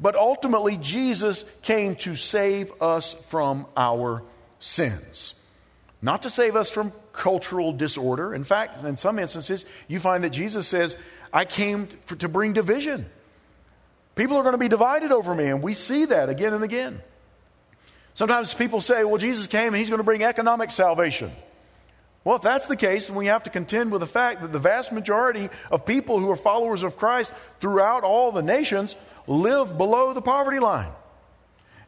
But 0.00 0.16
ultimately, 0.16 0.76
Jesus 0.76 1.44
came 1.62 1.96
to 1.96 2.16
save 2.16 2.72
us 2.82 3.14
from 3.28 3.66
our 3.76 4.22
sins, 4.58 5.34
not 6.02 6.22
to 6.22 6.30
save 6.30 6.56
us 6.56 6.70
from 6.70 6.92
cultural 7.16 7.72
disorder. 7.72 8.34
In 8.34 8.44
fact, 8.44 8.84
in 8.84 8.96
some 8.96 9.18
instances, 9.18 9.64
you 9.88 9.98
find 9.98 10.22
that 10.24 10.30
Jesus 10.30 10.68
says, 10.68 10.96
I 11.32 11.44
came 11.44 11.88
to 12.06 12.28
bring 12.28 12.52
division. 12.52 13.06
People 14.14 14.36
are 14.36 14.42
going 14.42 14.54
to 14.54 14.58
be 14.58 14.68
divided 14.68 15.12
over 15.12 15.34
me, 15.34 15.46
and 15.46 15.62
we 15.62 15.74
see 15.74 16.06
that 16.06 16.28
again 16.28 16.54
and 16.54 16.64
again. 16.64 17.00
Sometimes 18.14 18.54
people 18.54 18.80
say, 18.80 19.04
well, 19.04 19.18
Jesus 19.18 19.46
came 19.46 19.68
and 19.68 19.76
he's 19.76 19.90
going 19.90 19.98
to 19.98 20.04
bring 20.04 20.22
economic 20.22 20.70
salvation. 20.70 21.32
Well, 22.24 22.36
if 22.36 22.42
that's 22.42 22.66
the 22.66 22.76
case, 22.76 23.08
then 23.08 23.16
we 23.16 23.26
have 23.26 23.42
to 23.42 23.50
contend 23.50 23.92
with 23.92 24.00
the 24.00 24.06
fact 24.06 24.40
that 24.40 24.52
the 24.52 24.58
vast 24.58 24.90
majority 24.90 25.50
of 25.70 25.84
people 25.84 26.18
who 26.18 26.30
are 26.30 26.36
followers 26.36 26.82
of 26.82 26.96
Christ 26.96 27.32
throughout 27.60 28.04
all 28.04 28.32
the 28.32 28.42
nations 28.42 28.96
live 29.26 29.76
below 29.76 30.14
the 30.14 30.22
poverty 30.22 30.58
line. 30.58 30.90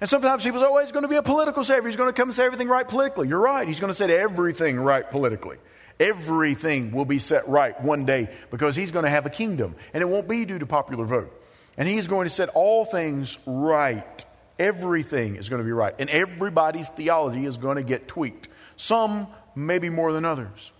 And 0.01 0.09
sometimes 0.09 0.45
people 0.45 0.61
say, 0.61 0.67
oh, 0.69 0.79
he's 0.81 0.93
going 0.93 1.03
to 1.03 1.09
be 1.09 1.17
a 1.17 1.23
political 1.23 1.65
savior. 1.65 1.89
He's 1.89 1.97
going 1.97 2.09
to 2.09 2.13
come 2.13 2.29
and 2.29 2.37
say 2.37 2.47
everything 2.47 2.69
right 2.69 2.87
politically. 2.87 3.29
You're 3.29 3.41
right. 3.41 3.67
He's 3.67 3.81
going 3.81 3.91
to 3.91 3.95
set 3.95 4.11
everything 4.11 4.79
right 4.79 5.09
politically. 5.11 5.57
Everything 5.99 6.93
will 6.93 7.05
be 7.05 7.19
set 7.19 7.49
right 7.49 7.81
one 7.83 8.05
day 8.05 8.29
because 8.53 8.77
he's 8.77 8.93
going 8.93 9.05
to 9.05 9.11
have 9.11 9.27
a 9.27 9.31
kingdom. 9.31 9.75
And 9.93 10.03
it 10.03 10.07
won't 10.07 10.29
be 10.29 10.45
due 10.45 10.59
to 10.61 10.67
popular 10.67 11.05
vote. 11.05 11.33
And 11.77 11.89
he's 11.89 12.07
going 12.07 12.27
to 12.27 12.31
set 12.31 12.49
all 12.51 12.85
things 12.85 13.39
right. 13.47 14.25
Everything 14.59 15.37
is 15.37 15.49
going 15.49 15.61
to 15.61 15.65
be 15.65 15.73
right. 15.73 15.95
And 15.99 16.09
everybody's 16.11 16.89
theology 16.89 17.45
is 17.45 17.57
going 17.57 17.77
to 17.77 17.83
get 17.83 18.07
tweaked. 18.07 18.49
Some 18.77 19.27
maybe 19.57 19.89
more 19.89 20.13
than 20.13 20.25
others. 20.25 20.73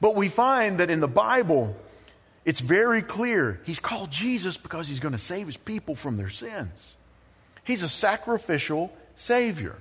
But 0.00 0.14
we 0.14 0.28
find 0.28 0.78
that 0.78 0.90
in 0.90 1.00
the 1.00 1.08
Bible, 1.08 1.76
it's 2.46 2.60
very 2.60 3.02
clear. 3.02 3.60
He's 3.64 3.80
called 3.80 4.10
Jesus 4.10 4.56
because 4.56 4.88
he's 4.88 5.00
going 5.00 5.12
to 5.12 5.18
save 5.18 5.46
his 5.46 5.58
people 5.58 5.94
from 5.94 6.16
their 6.16 6.30
sins. 6.30 6.96
He's 7.68 7.82
a 7.82 7.88
sacrificial 7.88 8.90
Savior. 9.16 9.76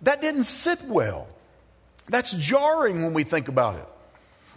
That 0.00 0.22
didn't 0.22 0.44
sit 0.44 0.82
well. 0.84 1.28
That's 2.08 2.32
jarring 2.32 3.02
when 3.02 3.12
we 3.12 3.24
think 3.24 3.48
about 3.48 3.76
it. 3.76 3.86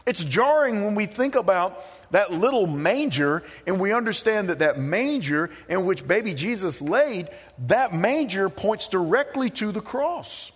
It's 0.05 0.23
jarring 0.23 0.85
when 0.85 0.95
we 0.95 1.05
think 1.05 1.35
about 1.35 1.83
that 2.11 2.31
little 2.31 2.65
manger 2.65 3.43
and 3.67 3.81
we 3.81 3.91
understand 3.91 4.47
that 4.47 4.59
that 4.59 4.79
manger 4.79 5.49
in 5.67 5.85
which 5.85 6.07
baby 6.07 6.33
Jesus 6.33 6.81
laid, 6.81 7.27
that 7.67 7.93
manger 7.93 8.47
points 8.47 8.87
directly 8.87 9.49
to 9.49 9.73
the 9.73 9.81
cross. 9.81 10.53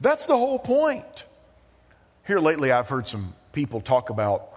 That's 0.00 0.24
the 0.24 0.36
whole 0.36 0.58
point. 0.58 1.24
Here 2.26 2.38
lately, 2.38 2.72
I've 2.72 2.88
heard 2.88 3.06
some 3.06 3.34
people 3.52 3.82
talk 3.82 4.08
about 4.08 4.48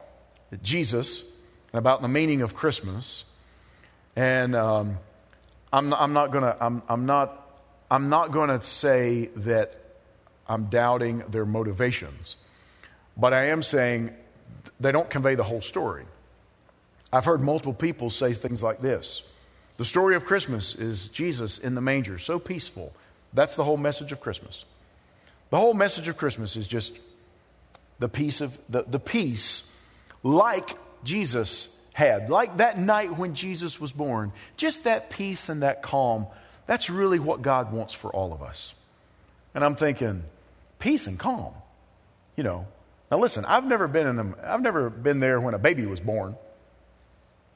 Jesus 0.64 1.26
and 1.74 1.80
about 1.80 2.02
the 2.02 2.08
meaning 2.08 2.42
of 2.42 2.56
Christmas. 2.56 3.26
And 4.16 4.56
um, 4.56 5.00
I'm, 5.74 5.94
I'm 5.94 6.14
not 6.14 6.32
going 6.32 6.44
to, 6.44 6.58
I'm, 6.60 6.84
I'm 6.90 7.06
not, 7.06 7.62
I'm 7.90 8.10
not 8.10 8.32
going 8.32 8.50
to 8.50 8.66
say 8.66 9.30
that 9.38 9.82
I'm 10.48 10.66
doubting 10.66 11.24
their 11.30 11.46
motivations, 11.46 12.36
but 13.16 13.34
I 13.34 13.46
am 13.46 13.64
saying 13.64 14.12
they 14.80 14.92
don't 14.92 15.10
convey 15.10 15.36
the 15.36 15.44
whole 15.44 15.62
story. 15.62 16.06
I've 17.14 17.26
heard 17.26 17.42
multiple 17.42 17.74
people 17.74 18.10
say 18.10 18.34
things 18.34 18.64
like 18.64 18.80
this 18.80 19.32
The 19.78 19.86
story 19.86 20.16
of 20.16 20.26
Christmas 20.26 20.76
is 20.76 21.08
Jesus 21.08 21.58
in 21.58 21.76
the 21.76 21.82
manger, 21.82 22.20
so 22.20 22.40
peaceful. 22.40 22.94
That's 23.34 23.56
the 23.56 23.64
whole 23.64 23.78
message 23.78 24.12
of 24.12 24.20
Christmas. 24.20 24.66
The 25.52 25.58
whole 25.58 25.74
message 25.74 26.08
of 26.08 26.18
Christmas 26.18 26.56
is 26.56 26.68
just 26.68 26.94
the 28.00 28.10
peace 28.10 28.42
of 28.42 28.58
the, 28.68 28.84
the 28.84 29.00
peace 29.00 29.70
like 30.24 30.78
Jesus 31.04 31.70
had, 31.94 32.30
like 32.30 32.58
that 32.58 32.78
night 32.78 33.18
when 33.18 33.36
Jesus 33.36 33.80
was 33.80 33.92
born, 33.92 34.32
just 34.58 34.86
that 34.86 35.10
peace 35.10 35.50
and 35.50 35.64
that 35.64 35.82
calm, 35.82 36.28
that's 36.66 36.90
really 36.90 37.20
what 37.20 37.42
God 37.42 37.72
wants 37.72 37.94
for 37.94 38.10
all 38.12 38.34
of 38.34 38.42
us. 38.42 38.74
And 39.54 39.64
I'm 39.64 39.76
thinking, 39.76 40.24
peace 40.80 41.08
and 41.08 41.20
calm, 41.20 41.54
you 42.36 42.44
know. 42.44 42.68
Now 43.10 43.20
listen, 43.20 43.44
I've 43.44 43.66
never 43.66 43.88
been 43.88 44.08
in 44.08 44.16
them, 44.16 44.36
I've 44.42 44.62
never 44.62 44.90
been 44.90 45.20
there 45.20 45.40
when 45.42 45.54
a 45.54 45.60
baby 45.60 45.86
was 45.86 46.00
born. 46.00 46.36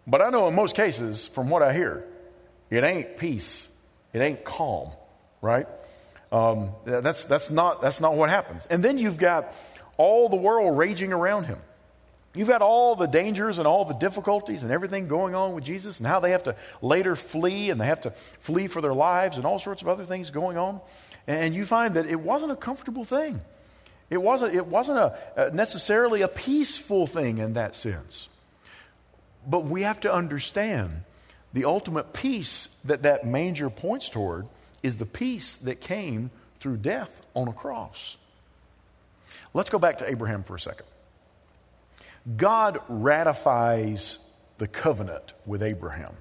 But 0.07 0.21
I 0.21 0.29
know 0.29 0.47
in 0.47 0.55
most 0.55 0.75
cases, 0.75 1.25
from 1.25 1.49
what 1.49 1.63
I 1.63 1.73
hear, 1.73 2.05
it 2.69 2.83
ain't 2.83 3.17
peace, 3.17 3.67
it 4.13 4.21
ain't 4.21 4.43
calm, 4.43 4.89
right? 5.41 5.67
Um, 6.31 6.71
that's, 6.83 7.23
that's, 7.25 7.49
not, 7.49 7.81
that's 7.81 8.01
not 8.01 8.15
what 8.15 8.29
happens. 8.29 8.67
And 8.69 8.83
then 8.83 8.97
you've 8.97 9.17
got 9.17 9.53
all 9.97 10.27
the 10.27 10.35
world 10.35 10.77
raging 10.77 11.13
around 11.13 11.45
him. 11.45 11.59
You've 12.35 12.49
got 12.49 12.61
all 12.61 12.95
the 12.95 13.07
dangers 13.07 13.57
and 13.57 13.67
all 13.67 13.85
the 13.85 13.93
difficulties 13.93 14.63
and 14.63 14.71
everything 14.71 15.07
going 15.07 15.35
on 15.35 15.53
with 15.53 15.63
Jesus 15.63 15.99
and 15.99 16.07
how 16.07 16.19
they 16.19 16.31
have 16.31 16.43
to 16.43 16.55
later 16.81 17.15
flee 17.15 17.69
and 17.69 17.79
they 17.79 17.85
have 17.85 18.01
to 18.01 18.11
flee 18.39 18.67
for 18.67 18.81
their 18.81 18.93
lives 18.93 19.37
and 19.37 19.45
all 19.45 19.57
sorts 19.57 19.81
of 19.81 19.87
other 19.87 20.03
things 20.03 20.29
going 20.31 20.57
on. 20.57 20.81
And 21.27 21.55
you 21.55 21.65
find 21.65 21.95
that 21.95 22.05
it 22.05 22.19
wasn't 22.19 22.51
a 22.51 22.55
comfortable 22.55 23.05
thing. 23.05 23.39
It 24.09 24.21
wasn't, 24.21 24.53
it 24.53 24.67
wasn't 24.67 24.99
a, 24.99 25.51
necessarily 25.53 26.21
a 26.21 26.27
peaceful 26.27 27.07
thing 27.07 27.37
in 27.37 27.53
that 27.53 27.75
sense. 27.75 28.27
But 29.47 29.65
we 29.65 29.83
have 29.83 30.01
to 30.01 30.13
understand 30.13 31.03
the 31.53 31.65
ultimate 31.65 32.13
peace 32.13 32.67
that 32.83 33.03
that 33.03 33.25
manger 33.25 33.69
points 33.69 34.09
toward 34.09 34.47
is 34.83 34.97
the 34.97 35.05
peace 35.05 35.55
that 35.57 35.79
came 35.79 36.29
through 36.59 36.77
death 36.77 37.25
on 37.33 37.47
a 37.47 37.53
cross. 37.53 38.17
Let's 39.53 39.69
go 39.69 39.79
back 39.79 39.99
to 39.99 40.09
Abraham 40.09 40.43
for 40.43 40.55
a 40.55 40.59
second. 40.59 40.85
God 42.37 42.79
ratifies 42.87 44.19
the 44.57 44.67
covenant 44.67 45.33
with 45.45 45.61
Abraham. 45.61 46.13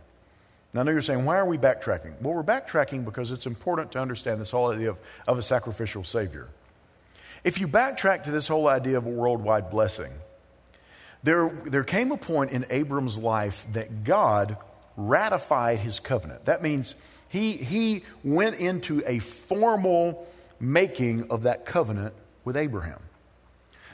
Now, 0.72 0.80
I 0.80 0.84
know 0.84 0.90
you're 0.90 1.02
saying, 1.02 1.24
why 1.24 1.38
are 1.38 1.46
we 1.46 1.56
backtracking? 1.56 2.20
Well, 2.20 2.34
we're 2.34 2.42
backtracking 2.42 3.04
because 3.04 3.30
it's 3.30 3.46
important 3.46 3.92
to 3.92 4.00
understand 4.00 4.40
this 4.40 4.50
whole 4.50 4.72
idea 4.72 4.90
of, 4.90 4.98
of 5.28 5.38
a 5.38 5.42
sacrificial 5.42 6.02
Savior. 6.04 6.48
If 7.44 7.60
you 7.60 7.68
backtrack 7.68 8.24
to 8.24 8.30
this 8.30 8.48
whole 8.48 8.66
idea 8.66 8.98
of 8.98 9.06
a 9.06 9.10
worldwide 9.10 9.70
blessing, 9.70 10.12
there, 11.22 11.48
there 11.64 11.84
came 11.84 12.10
a 12.10 12.16
point 12.16 12.50
in 12.50 12.66
Abram's 12.70 13.16
life 13.16 13.66
that 13.72 14.04
God 14.04 14.56
ratified 14.96 15.78
his 15.78 16.00
covenant. 16.00 16.46
That 16.46 16.62
means 16.62 16.94
he, 17.28 17.52
he 17.52 18.04
went 18.22 18.56
into 18.56 19.02
a 19.06 19.20
formal 19.20 20.26
making 20.60 21.30
of 21.30 21.44
that 21.44 21.66
covenant 21.66 22.14
with 22.44 22.56
Abraham. 22.56 23.00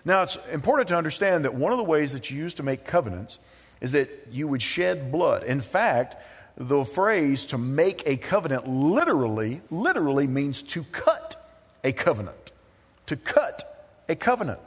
Now, 0.05 0.23
it's 0.23 0.39
important 0.51 0.89
to 0.89 0.97
understand 0.97 1.45
that 1.45 1.55
one 1.55 1.73
of 1.73 1.79
the 1.79 1.85
ways 1.85 2.13
that 2.13 2.31
you 2.31 2.39
used 2.39 2.57
to 2.59 2.63
make 2.63 2.85
covenants 2.85 3.39
is 3.81 3.93
that 3.93 4.29
you 4.31 4.49
would 4.49 4.63
shed 4.63 5.13
blood. 5.13 5.45
In 5.45 5.61
fact, 5.61 6.17
the 6.57 6.85
phrase 6.85 7.47
to 7.47 7.59
make 7.59 8.03
a 8.07 8.17
covenant 8.17 8.69
literally, 8.69 9.61
literally 9.71 10.27
means 10.27 10.63
to 10.63 10.85
cut 10.85 11.37
a 11.85 11.93
covenant. 11.93 12.53
To 13.07 13.17
cut 13.17 13.89
a 14.09 14.15
covenant. 14.15 14.61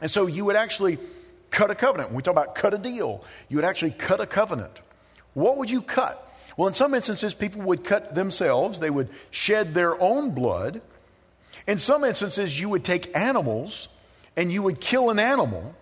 And 0.00 0.10
so 0.10 0.26
you 0.26 0.44
would 0.44 0.56
actually 0.56 0.98
cut 1.50 1.70
a 1.70 1.74
covenant. 1.74 2.10
When 2.10 2.16
we 2.16 2.22
talk 2.22 2.32
about 2.32 2.54
cut 2.54 2.74
a 2.74 2.78
deal, 2.78 3.24
you 3.48 3.56
would 3.56 3.64
actually 3.64 3.92
cut 3.92 4.20
a 4.20 4.26
covenant. 4.26 4.72
What 5.34 5.56
would 5.56 5.70
you 5.70 5.82
cut? 5.82 6.20
Well, 6.56 6.68
in 6.68 6.74
some 6.74 6.94
instances, 6.94 7.34
people 7.34 7.62
would 7.62 7.84
cut 7.84 8.14
themselves, 8.14 8.78
they 8.78 8.90
would 8.90 9.08
shed 9.30 9.74
their 9.74 10.00
own 10.00 10.30
blood. 10.30 10.80
In 11.66 11.78
some 11.78 12.04
instances, 12.04 12.58
you 12.58 12.68
would 12.68 12.84
take 12.84 13.16
animals 13.16 13.88
and 14.36 14.52
you 14.52 14.62
would 14.62 14.80
kill 14.80 15.10
an 15.10 15.18
animal. 15.18 15.74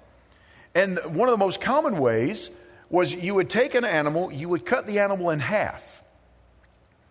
And 0.74 0.98
one 1.04 1.28
of 1.28 1.32
the 1.32 1.44
most 1.44 1.60
common 1.60 1.98
ways 1.98 2.50
was 2.88 3.14
you 3.14 3.34
would 3.34 3.50
take 3.50 3.74
an 3.74 3.84
animal, 3.84 4.32
you 4.32 4.48
would 4.48 4.66
cut 4.66 4.86
the 4.86 4.98
animal 4.98 5.30
in 5.30 5.40
half. 5.40 6.02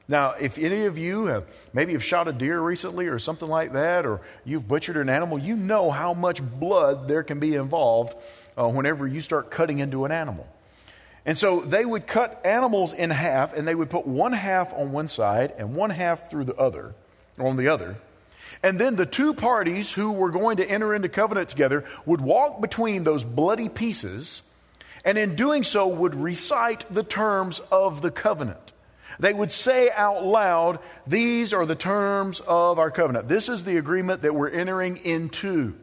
Now, 0.08 0.32
if 0.32 0.58
any 0.58 0.86
of 0.86 0.98
you 0.98 1.28
have 1.28 1.46
maybe 1.74 1.94
have 1.94 2.04
shot 2.04 2.28
a 2.28 2.34
deer 2.34 2.60
recently 2.60 3.08
or 3.08 3.18
something 3.18 3.48
like 3.48 3.74
that, 3.74 4.06
or 4.06 4.20
you've 4.44 4.68
butchered 4.68 4.98
an 4.98 5.10
animal, 5.10 5.40
you 5.40 5.56
know 5.56 5.90
how 5.90 6.14
much 6.14 6.42
blood 6.44 7.08
there 7.08 7.24
can 7.24 7.40
be 7.40 7.56
involved 7.56 8.14
uh, 8.58 8.68
whenever 8.68 9.08
you 9.08 9.22
start 9.22 9.50
cutting 9.50 9.80
into 9.80 10.04
an 10.06 10.12
animal. 10.12 10.48
And 11.26 11.38
so 11.38 11.62
they 11.62 11.86
would 11.86 12.08
cut 12.08 12.42
animals 12.46 12.94
in 12.94 13.10
half, 13.10 13.54
and 13.54 13.68
they 13.68 13.76
would 13.76 13.90
put 13.90 14.06
one 14.06 14.34
half 14.34 14.74
on 14.74 14.92
one 14.92 15.08
side 15.08 15.54
and 15.58 15.76
one 15.76 15.92
half 15.92 16.30
through 16.30 16.46
the 16.46 16.56
other, 16.56 16.94
on 17.40 17.56
the 17.56 17.68
other. 17.68 17.96
And 18.64 18.80
then 18.80 18.96
the 18.96 19.06
two 19.06 19.34
parties 19.34 19.92
who 19.92 20.12
were 20.12 20.32
going 20.32 20.58
to 20.58 20.70
enter 20.70 20.94
into 20.94 21.10
covenant 21.10 21.50
together 21.50 21.86
would 22.06 22.22
walk 22.22 22.62
between 22.62 23.04
those 23.04 23.24
bloody 23.24 23.70
pieces, 23.70 24.44
and 25.04 25.18
in 25.18 25.36
doing 25.36 25.64
so, 25.64 25.88
would 25.88 26.16
recite 26.16 26.86
the 26.94 27.04
terms 27.04 27.60
of 27.72 28.02
the 28.02 28.12
covenant. 28.12 28.72
They 29.20 29.34
would 29.34 29.52
say 29.52 29.90
out 29.92 30.24
loud, 30.26 30.80
These 31.08 31.54
are 31.54 31.66
the 31.66 31.76
terms 31.76 32.40
of 32.40 32.80
our 32.80 32.92
covenant. 32.92 33.28
This 33.28 33.50
is 33.50 33.64
the 33.64 33.78
agreement 33.78 34.24
that 34.24 34.36
we're 34.36 34.50
entering 34.50 34.98
into. 34.98 35.76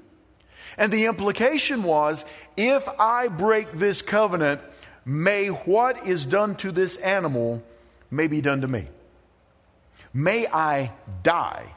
And 0.76 0.92
the 0.92 1.06
implication 1.06 1.82
was 1.82 2.24
if 2.56 2.88
I 2.98 3.28
break 3.28 3.72
this 3.72 4.02
covenant, 4.02 4.60
may 5.04 5.48
what 5.48 6.06
is 6.06 6.24
done 6.24 6.54
to 6.56 6.70
this 6.70 6.96
animal 6.96 7.62
may 8.10 8.26
be 8.26 8.40
done 8.40 8.60
to 8.60 8.68
me. 8.68 8.88
May 10.12 10.46
I 10.46 10.92
die 11.22 11.74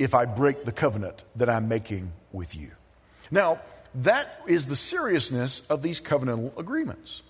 if 0.00 0.14
I 0.14 0.24
break 0.24 0.64
the 0.64 0.72
covenant 0.72 1.22
that 1.36 1.50
I'm 1.50 1.68
making 1.68 2.12
with 2.32 2.56
you. 2.56 2.70
Now, 3.30 3.60
that 3.96 4.40
is 4.46 4.66
the 4.66 4.74
seriousness 4.74 5.60
of 5.68 5.82
these 5.82 6.00
covenantal 6.00 6.56
agreements. 6.58 7.22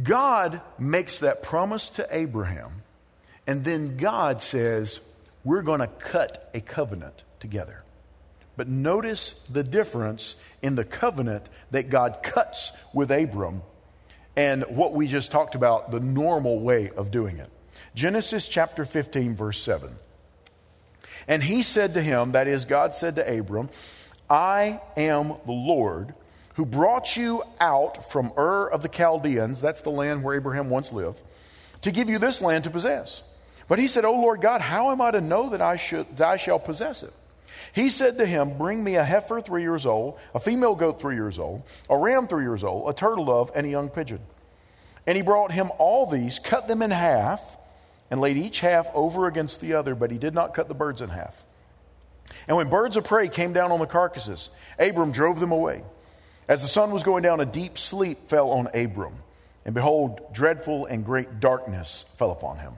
God 0.00 0.62
makes 0.78 1.18
that 1.18 1.42
promise 1.42 1.90
to 1.90 2.06
Abraham, 2.08 2.82
and 3.48 3.64
then 3.64 3.96
God 3.96 4.40
says, 4.40 5.00
We're 5.42 5.62
going 5.62 5.80
to 5.80 5.88
cut 5.88 6.48
a 6.54 6.60
covenant 6.60 7.24
together. 7.40 7.82
But 8.56 8.68
notice 8.68 9.34
the 9.50 9.64
difference 9.64 10.36
in 10.62 10.76
the 10.76 10.84
covenant 10.84 11.48
that 11.72 11.90
God 11.90 12.20
cuts 12.22 12.72
with 12.94 13.10
Abram 13.10 13.62
and 14.36 14.62
what 14.68 14.92
we 14.92 15.08
just 15.08 15.32
talked 15.32 15.56
about, 15.56 15.90
the 15.90 15.98
normal 15.98 16.60
way 16.60 16.90
of 16.90 17.10
doing 17.10 17.38
it. 17.38 17.50
Genesis 17.96 18.46
chapter 18.46 18.84
15, 18.84 19.34
verse 19.34 19.60
7. 19.60 19.90
And 21.30 21.44
he 21.44 21.62
said 21.62 21.94
to 21.94 22.02
him, 22.02 22.32
that 22.32 22.48
is, 22.48 22.64
God 22.64 22.96
said 22.96 23.14
to 23.14 23.38
Abram, 23.38 23.68
I 24.28 24.80
am 24.96 25.28
the 25.46 25.52
Lord 25.52 26.12
who 26.54 26.66
brought 26.66 27.16
you 27.16 27.44
out 27.60 28.10
from 28.10 28.32
Ur 28.36 28.66
of 28.66 28.82
the 28.82 28.88
Chaldeans, 28.88 29.60
that's 29.60 29.80
the 29.82 29.90
land 29.90 30.24
where 30.24 30.34
Abraham 30.34 30.68
once 30.70 30.92
lived, 30.92 31.20
to 31.82 31.92
give 31.92 32.08
you 32.08 32.18
this 32.18 32.42
land 32.42 32.64
to 32.64 32.70
possess. 32.70 33.22
But 33.68 33.78
he 33.78 33.86
said, 33.86 34.04
O 34.04 34.12
Lord 34.12 34.40
God, 34.40 34.60
how 34.60 34.90
am 34.90 35.00
I 35.00 35.12
to 35.12 35.20
know 35.20 35.50
that 35.50 35.62
I, 35.62 35.76
should, 35.76 36.16
that 36.16 36.26
I 36.26 36.36
shall 36.36 36.58
possess 36.58 37.04
it? 37.04 37.12
He 37.72 37.90
said 37.90 38.18
to 38.18 38.26
him, 38.26 38.58
Bring 38.58 38.82
me 38.82 38.96
a 38.96 39.04
heifer 39.04 39.40
three 39.40 39.62
years 39.62 39.86
old, 39.86 40.18
a 40.34 40.40
female 40.40 40.74
goat 40.74 41.00
three 41.00 41.14
years 41.14 41.38
old, 41.38 41.62
a 41.88 41.96
ram 41.96 42.26
three 42.26 42.42
years 42.42 42.64
old, 42.64 42.90
a 42.90 42.92
turtle 42.92 43.26
dove, 43.26 43.52
and 43.54 43.64
a 43.64 43.70
young 43.70 43.88
pigeon. 43.88 44.18
And 45.06 45.16
he 45.16 45.22
brought 45.22 45.52
him 45.52 45.70
all 45.78 46.06
these, 46.06 46.40
cut 46.40 46.66
them 46.66 46.82
in 46.82 46.90
half, 46.90 47.40
and 48.10 48.20
laid 48.20 48.36
each 48.36 48.60
half 48.60 48.86
over 48.94 49.26
against 49.26 49.60
the 49.60 49.74
other, 49.74 49.94
but 49.94 50.10
he 50.10 50.18
did 50.18 50.34
not 50.34 50.54
cut 50.54 50.68
the 50.68 50.74
birds 50.74 51.00
in 51.00 51.08
half. 51.08 51.44
And 52.48 52.56
when 52.56 52.68
birds 52.68 52.96
of 52.96 53.04
prey 53.04 53.28
came 53.28 53.52
down 53.52 53.72
on 53.72 53.80
the 53.80 53.86
carcasses, 53.86 54.50
Abram 54.78 55.12
drove 55.12 55.40
them 55.40 55.52
away. 55.52 55.82
As 56.48 56.62
the 56.62 56.68
sun 56.68 56.90
was 56.90 57.02
going 57.02 57.22
down, 57.22 57.40
a 57.40 57.46
deep 57.46 57.78
sleep 57.78 58.28
fell 58.28 58.50
on 58.50 58.68
Abram. 58.74 59.14
And 59.64 59.74
behold, 59.74 60.32
dreadful 60.32 60.86
and 60.86 61.04
great 61.04 61.38
darkness 61.38 62.04
fell 62.18 62.32
upon 62.32 62.58
him. 62.58 62.72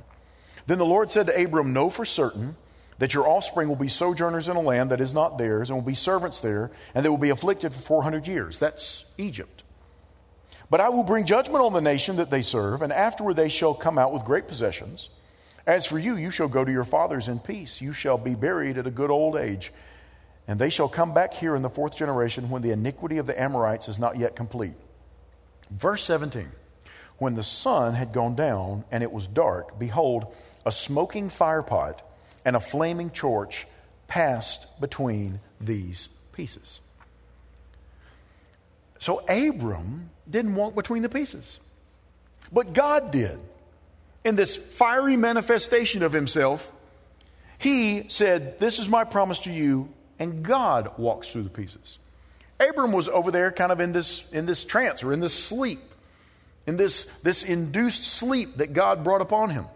Then 0.66 0.78
the 0.78 0.86
Lord 0.86 1.10
said 1.10 1.26
to 1.26 1.42
Abram, 1.42 1.72
Know 1.72 1.90
for 1.90 2.04
certain 2.04 2.56
that 2.98 3.14
your 3.14 3.26
offspring 3.26 3.68
will 3.68 3.76
be 3.76 3.88
sojourners 3.88 4.48
in 4.48 4.56
a 4.56 4.60
land 4.60 4.90
that 4.90 5.00
is 5.00 5.14
not 5.14 5.38
theirs, 5.38 5.70
and 5.70 5.76
will 5.76 5.84
be 5.84 5.94
servants 5.94 6.40
there, 6.40 6.70
and 6.94 7.04
they 7.04 7.08
will 7.08 7.16
be 7.16 7.30
afflicted 7.30 7.72
for 7.72 7.80
400 7.80 8.26
years. 8.26 8.58
That's 8.58 9.04
Egypt. 9.18 9.62
But 10.70 10.80
I 10.80 10.88
will 10.88 11.02
bring 11.02 11.26
judgment 11.26 11.64
on 11.64 11.72
the 11.72 11.80
nation 11.80 12.16
that 12.16 12.30
they 12.30 12.42
serve, 12.42 12.82
and 12.82 12.92
afterward 12.92 13.34
they 13.34 13.48
shall 13.48 13.74
come 13.74 13.98
out 13.98 14.12
with 14.12 14.24
great 14.24 14.48
possessions. 14.48 15.08
As 15.66 15.86
for 15.86 15.98
you, 15.98 16.16
you 16.16 16.30
shall 16.30 16.48
go 16.48 16.64
to 16.64 16.72
your 16.72 16.84
fathers 16.84 17.28
in 17.28 17.38
peace. 17.38 17.80
You 17.80 17.92
shall 17.92 18.18
be 18.18 18.34
buried 18.34 18.78
at 18.78 18.86
a 18.86 18.90
good 18.90 19.10
old 19.10 19.36
age. 19.36 19.72
And 20.48 20.58
they 20.58 20.70
shall 20.70 20.88
come 20.88 21.14
back 21.14 21.34
here 21.34 21.54
in 21.54 21.62
the 21.62 21.70
fourth 21.70 21.96
generation 21.96 22.50
when 22.50 22.62
the 22.62 22.72
iniquity 22.72 23.18
of 23.18 23.26
the 23.26 23.40
Amorites 23.40 23.88
is 23.88 23.98
not 23.98 24.18
yet 24.18 24.34
complete. 24.34 24.74
Verse 25.70 26.02
17 26.04 26.50
When 27.18 27.34
the 27.34 27.44
sun 27.44 27.94
had 27.94 28.12
gone 28.12 28.34
down 28.34 28.84
and 28.90 29.02
it 29.02 29.12
was 29.12 29.28
dark, 29.28 29.78
behold, 29.78 30.34
a 30.66 30.72
smoking 30.72 31.30
firepot 31.30 31.98
and 32.44 32.56
a 32.56 32.60
flaming 32.60 33.10
torch 33.10 33.66
passed 34.08 34.66
between 34.80 35.40
these 35.60 36.08
pieces. 36.32 36.80
So 38.98 39.18
Abram 39.28 40.10
didn't 40.28 40.54
walk 40.54 40.74
between 40.74 41.02
the 41.02 41.08
pieces, 41.08 41.60
but 42.52 42.72
God 42.72 43.10
did. 43.10 43.38
In 44.24 44.36
this 44.36 44.56
fiery 44.56 45.16
manifestation 45.16 46.02
of 46.02 46.12
himself, 46.12 46.70
he 47.58 48.08
said, 48.08 48.58
This 48.58 48.78
is 48.78 48.88
my 48.88 49.04
promise 49.04 49.40
to 49.40 49.52
you, 49.52 49.88
and 50.18 50.42
God 50.42 50.98
walks 50.98 51.28
through 51.28 51.42
the 51.42 51.50
pieces. 51.50 51.98
Abram 52.60 52.92
was 52.92 53.08
over 53.08 53.30
there 53.30 53.50
kind 53.50 53.72
of 53.72 53.80
in 53.80 53.92
this, 53.92 54.24
in 54.32 54.46
this 54.46 54.64
trance 54.64 55.02
or 55.02 55.12
in 55.12 55.20
this 55.20 55.34
sleep, 55.34 55.80
in 56.66 56.76
this, 56.76 57.04
this 57.22 57.42
induced 57.42 58.04
sleep 58.04 58.58
that 58.58 58.72
God 58.72 59.02
brought 59.02 59.20
upon 59.20 59.50
him. 59.50 59.66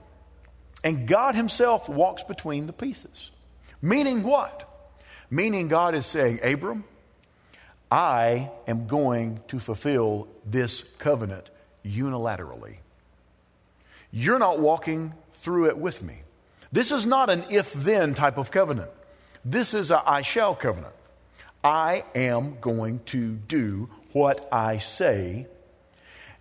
And 0.84 1.08
God 1.08 1.34
Himself 1.34 1.88
walks 1.88 2.22
between 2.22 2.68
the 2.68 2.72
pieces. 2.72 3.32
Meaning 3.82 4.22
what? 4.22 4.72
Meaning 5.30 5.66
God 5.66 5.96
is 5.96 6.06
saying, 6.06 6.38
Abram, 6.44 6.84
I 7.90 8.50
am 8.68 8.86
going 8.86 9.40
to 9.48 9.58
fulfill 9.58 10.28
this 10.44 10.84
covenant 10.98 11.50
unilaterally. 11.84 12.76
You're 14.18 14.38
not 14.38 14.60
walking 14.60 15.12
through 15.34 15.66
it 15.66 15.76
with 15.76 16.02
me. 16.02 16.22
This 16.72 16.90
is 16.90 17.04
not 17.04 17.28
an 17.28 17.44
if 17.50 17.74
then 17.74 18.14
type 18.14 18.38
of 18.38 18.50
covenant. 18.50 18.90
This 19.44 19.74
is 19.74 19.90
a 19.90 20.02
I 20.08 20.22
shall 20.22 20.54
covenant. 20.54 20.94
I 21.62 22.02
am 22.14 22.56
going 22.58 23.00
to 23.12 23.32
do 23.34 23.90
what 24.14 24.48
I 24.50 24.78
say. 24.78 25.46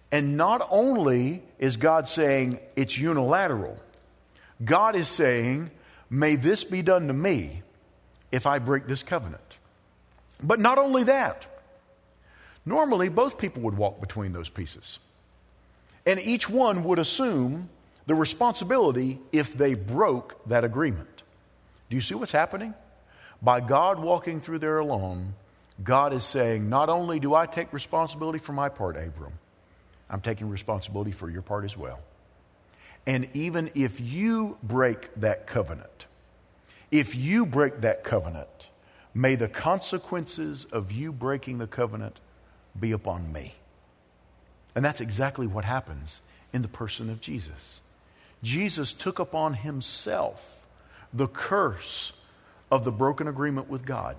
And 0.09 0.37
not 0.37 0.65
only 0.71 1.43
is 1.59 1.75
God 1.75 2.07
saying 2.07 2.61
it's 2.77 2.97
unilateral, 2.97 3.77
God 4.63 4.95
is 4.95 5.09
saying, 5.09 5.69
May 6.09 6.37
this 6.37 6.63
be 6.63 6.81
done 6.81 7.07
to 7.07 7.13
me 7.13 7.61
if 8.31 8.45
I 8.45 8.59
break 8.59 8.87
this 8.87 9.03
covenant. 9.03 9.57
But 10.41 10.61
not 10.61 10.77
only 10.77 11.03
that, 11.03 11.45
normally 12.65 13.09
both 13.09 13.37
people 13.37 13.63
would 13.63 13.75
walk 13.75 13.99
between 13.99 14.31
those 14.31 14.47
pieces. 14.47 14.99
And 16.05 16.19
each 16.19 16.49
one 16.49 16.83
would 16.83 16.99
assume 16.99 17.69
the 18.05 18.15
responsibility 18.15 19.19
if 19.31 19.53
they 19.53 19.73
broke 19.73 20.47
that 20.47 20.63
agreement. 20.63 21.23
Do 21.89 21.95
you 21.95 22.01
see 22.01 22.15
what's 22.15 22.31
happening? 22.31 22.73
By 23.41 23.59
God 23.59 23.99
walking 23.99 24.39
through 24.39 24.59
there 24.59 24.79
alone, 24.79 25.33
God 25.83 26.13
is 26.13 26.23
saying, 26.23 26.69
Not 26.69 26.89
only 26.89 27.19
do 27.19 27.35
I 27.35 27.45
take 27.45 27.73
responsibility 27.73 28.39
for 28.39 28.53
my 28.53 28.69
part, 28.69 28.95
Abram, 28.95 29.33
I'm 30.09 30.21
taking 30.21 30.49
responsibility 30.49 31.11
for 31.11 31.29
your 31.29 31.41
part 31.41 31.65
as 31.65 31.75
well. 31.75 31.99
And 33.07 33.27
even 33.33 33.71
if 33.75 33.99
you 33.99 34.57
break 34.63 35.13
that 35.15 35.47
covenant, 35.47 36.05
if 36.91 37.15
you 37.15 37.45
break 37.45 37.81
that 37.81 38.03
covenant, 38.03 38.69
may 39.13 39.35
the 39.35 39.47
consequences 39.47 40.65
of 40.65 40.91
you 40.91 41.11
breaking 41.11 41.57
the 41.57 41.67
covenant 41.67 42.19
be 42.79 42.91
upon 42.91 43.31
me. 43.31 43.55
And 44.75 44.83
that's 44.83 45.01
exactly 45.01 45.47
what 45.47 45.65
happens 45.65 46.19
in 46.53 46.61
the 46.61 46.67
person 46.67 47.09
of 47.09 47.21
Jesus. 47.21 47.81
Jesus 48.43 48.93
took 48.93 49.17
upon 49.17 49.55
himself 49.55 50.65
the 51.13 51.27
curse 51.27 52.11
of 52.69 52.83
the 52.83 52.91
broken 52.91 53.27
agreement 53.27 53.69
with 53.69 53.85
God. 53.85 54.17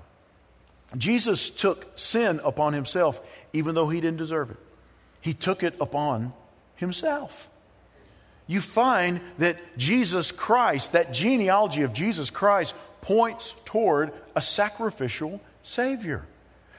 Jesus 0.97 1.51
took 1.51 1.87
sin 1.99 2.41
upon 2.43 2.73
himself, 2.73 3.21
even 3.53 3.75
though 3.75 3.89
he 3.89 4.01
didn't 4.01 4.19
deserve 4.19 4.51
it. 4.51 4.57
He 5.21 5.35
took 5.35 5.63
it 5.63 5.75
upon 5.81 6.33
himself 6.77 7.51
you 8.47 8.61
find 8.61 9.21
that 9.39 9.57
Jesus 9.77 10.31
Christ, 10.31 10.93
that 10.93 11.13
genealogy 11.13 11.83
of 11.83 11.93
Jesus 11.93 12.31
Christ, 12.31 12.75
points 13.01 13.55
toward 13.65 14.13
a 14.35 14.43
sacrificial 14.43 15.41
Savior. 15.63 16.25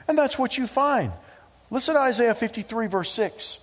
And 0.08 0.18
that's 0.18 0.40
what 0.40 0.58
you 0.58 0.68
find. 0.68 1.12
Listen 1.70 1.96
to 1.96 2.00
Isaiah 2.00 2.36
53, 2.36 2.88
verse 2.88 3.12
6. 3.12 3.60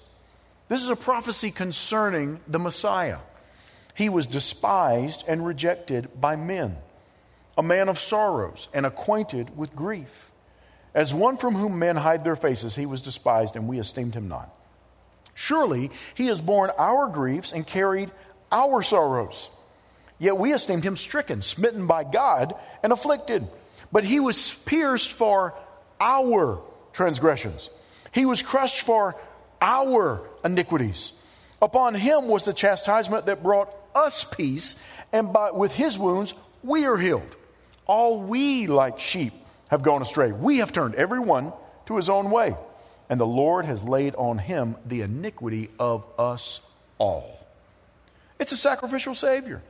This 0.68 0.82
is 0.82 0.88
a 0.88 0.96
prophecy 0.96 1.50
concerning 1.50 2.40
the 2.48 2.58
Messiah. 2.58 3.18
He 3.94 4.08
was 4.08 4.26
despised 4.26 5.24
and 5.28 5.46
rejected 5.46 6.20
by 6.20 6.36
men, 6.36 6.76
a 7.56 7.62
man 7.62 7.88
of 7.88 7.98
sorrows 7.98 8.68
and 8.72 8.86
acquainted 8.86 9.56
with 9.56 9.76
grief. 9.76 10.32
As 10.94 11.12
one 11.12 11.36
from 11.36 11.54
whom 11.54 11.78
men 11.78 11.96
hide 11.96 12.24
their 12.24 12.36
faces, 12.36 12.76
he 12.76 12.86
was 12.86 13.02
despised, 13.02 13.56
and 13.56 13.68
we 13.68 13.78
esteemed 13.78 14.14
him 14.14 14.28
not. 14.28 14.48
Surely 15.34 15.90
he 16.14 16.26
has 16.26 16.40
borne 16.40 16.70
our 16.78 17.08
griefs 17.08 17.52
and 17.52 17.66
carried 17.66 18.10
our 18.50 18.82
sorrows. 18.82 19.50
Yet 20.18 20.38
we 20.38 20.54
esteemed 20.54 20.84
him 20.84 20.96
stricken, 20.96 21.42
smitten 21.42 21.86
by 21.86 22.04
God, 22.04 22.54
and 22.82 22.92
afflicted. 22.92 23.48
But 23.90 24.04
he 24.04 24.20
was 24.20 24.54
pierced 24.64 25.12
for 25.12 25.54
our 26.00 26.60
transgressions, 26.92 27.70
he 28.12 28.24
was 28.24 28.42
crushed 28.42 28.80
for 28.80 29.16
our 29.64 30.20
iniquities. 30.44 31.12
Upon 31.62 31.94
him 31.94 32.28
was 32.28 32.44
the 32.44 32.52
chastisement 32.52 33.26
that 33.26 33.42
brought 33.42 33.74
us 33.94 34.24
peace, 34.24 34.76
and 35.12 35.32
by, 35.32 35.50
with 35.50 35.72
his 35.72 35.98
wounds 35.98 36.34
we 36.62 36.84
are 36.84 36.98
healed. 36.98 37.34
All 37.86 38.20
we, 38.20 38.66
like 38.66 39.00
sheep, 39.00 39.32
have 39.68 39.82
gone 39.82 40.02
astray. 40.02 40.32
We 40.32 40.58
have 40.58 40.72
turned 40.72 40.94
every 40.94 41.20
one 41.20 41.52
to 41.86 41.96
his 41.96 42.08
own 42.08 42.30
way 42.30 42.54
and 43.08 43.20
the 43.20 43.26
Lord 43.26 43.64
has 43.64 43.82
laid 43.84 44.14
on 44.16 44.38
him 44.38 44.76
the 44.86 45.02
iniquity 45.02 45.70
of 45.78 46.04
us 46.18 46.60
all. 46.98 47.38
It's 48.38 48.52
a 48.52 48.56
sacrificial 48.56 49.14
Savior. 49.14 49.62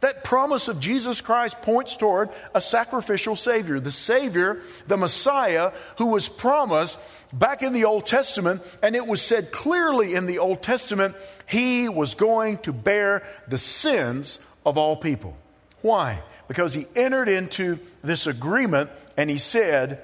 That 0.00 0.24
promise 0.24 0.68
of 0.68 0.78
Jesus 0.78 1.22
Christ 1.22 1.62
points 1.62 1.96
toward 1.96 2.28
a 2.54 2.60
sacrificial 2.60 3.34
Savior, 3.34 3.80
the 3.80 3.90
Savior, 3.90 4.60
the 4.86 4.98
Messiah, 4.98 5.72
who 5.96 6.06
was 6.06 6.28
promised 6.28 6.98
back 7.32 7.62
in 7.62 7.72
the 7.72 7.86
Old 7.86 8.06
Testament, 8.06 8.62
and 8.82 8.94
it 8.94 9.06
was 9.06 9.22
said 9.22 9.52
clearly 9.52 10.14
in 10.14 10.26
the 10.26 10.38
Old 10.38 10.62
Testament, 10.62 11.16
he 11.46 11.88
was 11.88 12.14
going 12.14 12.58
to 12.58 12.72
bear 12.72 13.26
the 13.48 13.58
sins 13.58 14.38
of 14.66 14.76
all 14.76 14.96
people. 14.96 15.36
Why? 15.80 16.22
Because 16.46 16.74
he 16.74 16.86
entered 16.94 17.28
into 17.28 17.78
this 18.04 18.26
agreement 18.26 18.90
and 19.16 19.30
he 19.30 19.38
said, 19.38 20.02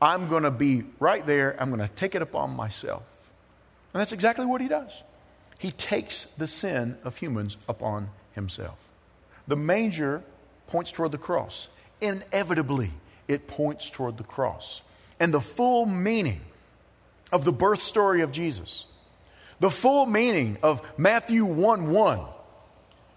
I'm 0.00 0.28
going 0.28 0.42
to 0.42 0.50
be 0.50 0.82
right 0.98 1.24
there, 1.24 1.54
I'm 1.60 1.70
going 1.70 1.86
to 1.86 1.94
take 1.94 2.16
it 2.16 2.22
upon 2.22 2.50
myself. 2.50 3.04
And 3.94 4.00
that's 4.00 4.12
exactly 4.12 4.46
what 4.46 4.60
he 4.60 4.66
does. 4.66 4.90
He 5.58 5.70
takes 5.70 6.26
the 6.36 6.48
sin 6.48 6.98
of 7.04 7.18
humans 7.18 7.56
upon 7.68 8.10
himself. 8.32 8.81
The 9.52 9.56
manger 9.56 10.22
points 10.68 10.92
toward 10.92 11.12
the 11.12 11.18
cross. 11.18 11.68
Inevitably, 12.00 12.90
it 13.28 13.48
points 13.48 13.90
toward 13.90 14.16
the 14.16 14.24
cross. 14.24 14.80
And 15.20 15.34
the 15.34 15.42
full 15.42 15.84
meaning 15.84 16.40
of 17.30 17.44
the 17.44 17.52
birth 17.52 17.82
story 17.82 18.22
of 18.22 18.32
Jesus, 18.32 18.86
the 19.60 19.68
full 19.68 20.06
meaning 20.06 20.56
of 20.62 20.80
Matthew 20.96 21.44
1 21.44 21.90
1, 21.90 22.20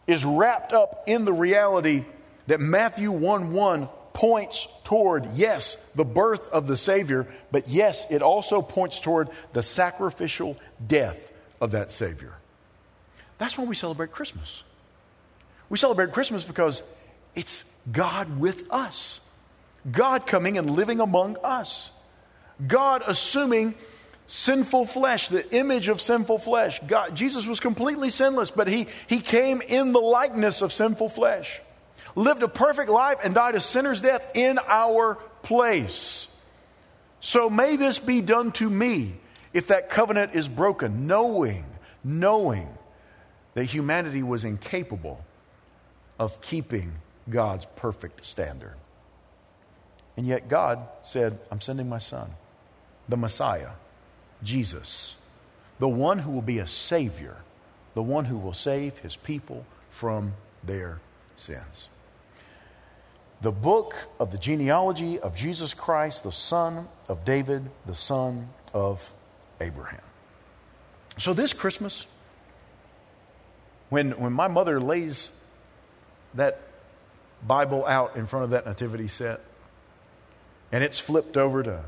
is 0.07 0.25
wrapped 0.25 0.73
up 0.73 1.05
in 1.07 1.23
the 1.23 1.31
reality 1.31 2.03
that 2.47 2.59
Matthew 2.59 3.13
1 3.13 3.53
1 3.53 3.87
points 4.11 4.67
toward, 4.83 5.35
yes, 5.35 5.77
the 5.95 6.03
birth 6.03 6.49
of 6.49 6.67
the 6.67 6.75
Savior, 6.75 7.27
but 7.49 7.69
yes, 7.69 8.05
it 8.09 8.21
also 8.21 8.61
points 8.61 8.99
toward 8.99 9.29
the 9.53 9.63
sacrificial 9.63 10.57
death 10.85 11.31
of 11.61 11.71
that 11.71 11.93
Savior. 11.93 12.33
That's 13.37 13.57
why 13.57 13.63
we 13.63 13.75
celebrate 13.75 14.11
Christmas. 14.11 14.63
We 15.69 15.77
celebrate 15.77 16.11
Christmas 16.11 16.43
because 16.43 16.81
it's 17.33 17.65
God 17.91 18.39
with 18.39 18.71
us, 18.71 19.19
God 19.91 20.27
coming 20.27 20.57
and 20.57 20.71
living 20.71 20.99
among 20.99 21.37
us, 21.43 21.91
God 22.65 23.03
assuming 23.05 23.75
sinful 24.27 24.85
flesh, 24.85 25.27
the 25.27 25.55
image 25.55 25.87
of 25.87 26.01
sinful 26.01 26.39
flesh. 26.39 26.79
God, 26.87 27.15
Jesus 27.15 27.45
was 27.45 27.59
completely 27.59 28.09
sinless, 28.09 28.51
but 28.51 28.67
he, 28.67 28.87
he 29.07 29.19
came 29.19 29.61
in 29.61 29.91
the 29.91 29.99
likeness 29.99 30.61
of 30.61 30.73
sinful 30.73 31.09
flesh, 31.09 31.61
lived 32.15 32.43
a 32.43 32.47
perfect 32.47 32.89
life, 32.89 33.17
and 33.23 33.33
died 33.35 33.55
a 33.55 33.59
sinner's 33.59 34.01
death 34.01 34.31
in 34.35 34.59
our 34.67 35.15
place. 35.43 36.27
So 37.19 37.49
may 37.49 37.75
this 37.75 37.99
be 37.99 38.21
done 38.21 38.51
to 38.53 38.69
me 38.69 39.15
if 39.53 39.67
that 39.67 39.89
covenant 39.89 40.35
is 40.35 40.47
broken, 40.47 41.07
knowing, 41.07 41.65
knowing 42.03 42.69
that 43.53 43.65
humanity 43.65 44.21
was 44.23 44.43
incapable 44.43 45.23
of 46.19 46.41
keeping 46.41 46.93
God's 47.29 47.65
perfect 47.75 48.25
standard. 48.25 48.75
And 50.17 50.25
yet 50.25 50.47
God 50.47 50.87
said, 51.03 51.39
I'm 51.51 51.61
sending 51.61 51.89
my 51.89 51.99
son, 51.99 52.31
the 53.09 53.17
Messiah, 53.17 53.71
Jesus, 54.43 55.15
the 55.79 55.89
one 55.89 56.19
who 56.19 56.31
will 56.31 56.41
be 56.41 56.59
a 56.59 56.67
Savior, 56.67 57.37
the 57.93 58.03
one 58.03 58.25
who 58.25 58.37
will 58.37 58.53
save 58.53 58.97
his 58.99 59.15
people 59.15 59.65
from 59.89 60.33
their 60.63 60.99
sins. 61.35 61.89
The 63.41 63.51
book 63.51 63.95
of 64.19 64.31
the 64.31 64.37
genealogy 64.37 65.19
of 65.19 65.35
Jesus 65.35 65.73
Christ, 65.73 66.23
the 66.23 66.31
son 66.31 66.87
of 67.09 67.25
David, 67.25 67.69
the 67.85 67.95
son 67.95 68.49
of 68.73 69.11
Abraham. 69.59 70.01
So 71.17 71.33
this 71.33 71.53
Christmas, 71.53 72.07
when, 73.89 74.11
when 74.11 74.33
my 74.33 74.47
mother 74.47 74.79
lays 74.79 75.31
that 76.35 76.61
Bible 77.45 77.85
out 77.85 78.15
in 78.15 78.25
front 78.25 78.45
of 78.45 78.49
that 78.51 78.65
nativity 78.65 79.07
set, 79.07 79.41
and 80.71 80.83
it's 80.83 80.99
flipped 80.99 81.37
over 81.37 81.63
to 81.63 81.85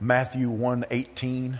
Matthew 0.00 0.48
1:18 0.48 1.58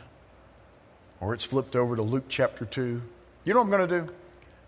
or 1.21 1.33
it's 1.33 1.45
flipped 1.45 1.75
over 1.75 1.97
to 1.97 2.03
Luke 2.03 2.25
chapter 2.29 2.65
2. 2.65 3.01
You 3.45 3.55
know 3.55 3.61
what 3.61 3.65
I'm 3.65 3.71
going 3.71 3.89
to 3.89 4.01
do? 4.01 4.15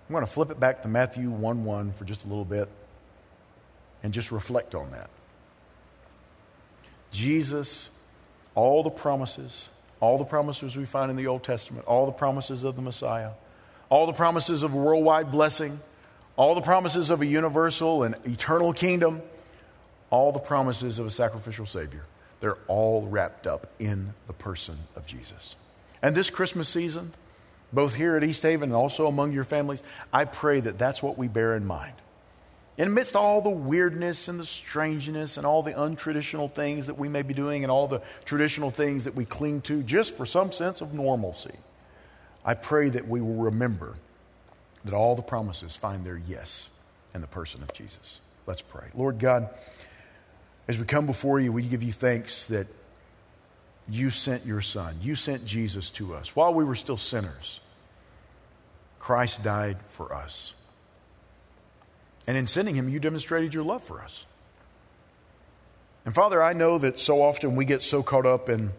I'm 0.08 0.12
going 0.12 0.24
to 0.24 0.30
flip 0.30 0.50
it 0.50 0.58
back 0.58 0.82
to 0.82 0.88
Matthew 0.88 1.28
1 1.28 1.64
1 1.64 1.92
for 1.92 2.04
just 2.04 2.24
a 2.24 2.28
little 2.28 2.44
bit 2.44 2.68
and 4.02 4.14
just 4.14 4.32
reflect 4.32 4.74
on 4.74 4.92
that. 4.92 5.10
Jesus, 7.10 7.90
all 8.54 8.82
the 8.82 8.90
promises, 8.90 9.68
all 10.00 10.16
the 10.16 10.24
promises 10.24 10.76
we 10.76 10.84
find 10.84 11.10
in 11.10 11.16
the 11.16 11.26
Old 11.26 11.42
Testament, 11.42 11.86
all 11.86 12.06
the 12.06 12.12
promises 12.12 12.64
of 12.64 12.76
the 12.76 12.82
Messiah, 12.82 13.32
all 13.88 14.06
the 14.06 14.12
promises 14.12 14.62
of 14.62 14.74
worldwide 14.74 15.30
blessing, 15.30 15.80
all 16.36 16.54
the 16.54 16.60
promises 16.60 17.10
of 17.10 17.22
a 17.22 17.26
universal 17.26 18.02
and 18.02 18.14
eternal 18.24 18.72
kingdom, 18.72 19.22
all 20.10 20.32
the 20.32 20.38
promises 20.38 20.98
of 20.98 21.06
a 21.06 21.10
sacrificial 21.10 21.66
Savior, 21.66 22.04
they're 22.40 22.58
all 22.68 23.06
wrapped 23.06 23.46
up 23.46 23.68
in 23.78 24.12
the 24.26 24.32
person 24.32 24.76
of 24.94 25.06
Jesus. 25.06 25.54
And 26.02 26.14
this 26.14 26.28
Christmas 26.28 26.68
season, 26.68 27.12
both 27.72 27.94
here 27.94 28.16
at 28.16 28.22
East 28.22 28.42
Haven 28.42 28.70
and 28.70 28.76
also 28.76 29.06
among 29.06 29.32
your 29.32 29.44
families, 29.44 29.82
I 30.12 30.26
pray 30.26 30.60
that 30.60 30.78
that's 30.78 31.02
what 31.02 31.16
we 31.16 31.26
bear 31.26 31.56
in 31.56 31.66
mind. 31.66 31.94
In 32.78 32.88
amidst 32.88 33.16
all 33.16 33.40
the 33.40 33.48
weirdness 33.48 34.28
and 34.28 34.38
the 34.38 34.44
strangeness 34.44 35.38
and 35.38 35.46
all 35.46 35.62
the 35.62 35.72
untraditional 35.72 36.52
things 36.52 36.88
that 36.88 36.98
we 36.98 37.08
may 37.08 37.22
be 37.22 37.32
doing 37.32 37.64
and 37.64 37.70
all 37.70 37.88
the 37.88 38.02
traditional 38.26 38.70
things 38.70 39.04
that 39.04 39.14
we 39.14 39.24
cling 39.24 39.62
to 39.62 39.82
just 39.82 40.14
for 40.14 40.26
some 40.26 40.52
sense 40.52 40.82
of 40.82 40.92
normalcy, 40.92 41.54
I 42.44 42.52
pray 42.52 42.90
that 42.90 43.08
we 43.08 43.22
will 43.22 43.44
remember 43.44 43.94
that 44.86 44.94
all 44.94 45.14
the 45.14 45.22
promises 45.22 45.76
find 45.76 46.04
their 46.04 46.16
yes 46.16 46.68
in 47.14 47.20
the 47.20 47.26
person 47.26 47.62
of 47.62 47.72
Jesus. 47.72 48.18
Let's 48.46 48.62
pray. 48.62 48.86
Lord 48.94 49.18
God, 49.18 49.50
as 50.68 50.78
we 50.78 50.84
come 50.84 51.06
before 51.06 51.38
you, 51.38 51.52
we 51.52 51.62
give 51.62 51.82
you 51.82 51.92
thanks 51.92 52.46
that 52.46 52.66
you 53.88 54.10
sent 54.10 54.46
your 54.46 54.60
Son. 54.60 54.96
You 55.00 55.14
sent 55.14 55.44
Jesus 55.44 55.90
to 55.90 56.14
us. 56.14 56.34
While 56.34 56.54
we 56.54 56.64
were 56.64 56.74
still 56.74 56.96
sinners, 56.96 57.60
Christ 58.98 59.44
died 59.44 59.76
for 59.90 60.12
us. 60.12 60.54
And 62.26 62.36
in 62.36 62.46
sending 62.46 62.74
him, 62.74 62.88
you 62.88 62.98
demonstrated 62.98 63.54
your 63.54 63.62
love 63.62 63.84
for 63.84 64.00
us. 64.00 64.24
And 66.04 66.14
Father, 66.14 66.42
I 66.42 66.52
know 66.52 66.78
that 66.78 66.98
so 66.98 67.22
often 67.22 67.56
we 67.56 67.64
get 67.64 67.82
so 67.82 68.02
caught 68.02 68.26
up 68.26 68.48
in, 68.48 68.72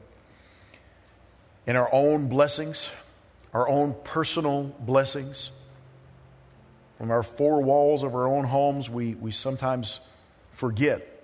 in 1.65 1.76
our 1.76 1.89
own 1.93 2.28
blessings, 2.28 2.89
our 3.54 3.67
own 3.67 3.96
personal 4.04 4.63
blessings. 4.80 5.52
From 6.97 7.12
our 7.12 7.23
four 7.23 7.62
walls 7.62 8.03
of 8.03 8.15
our 8.15 8.27
own 8.27 8.43
homes, 8.43 8.89
we, 8.89 9.15
we 9.15 9.31
sometimes 9.31 9.99
forget 10.51 11.23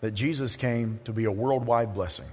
that 0.00 0.12
Jesus 0.12 0.56
came 0.56 1.00
to 1.04 1.12
be 1.12 1.24
a 1.24 1.32
worldwide 1.32 1.94
blessing. 1.94 2.26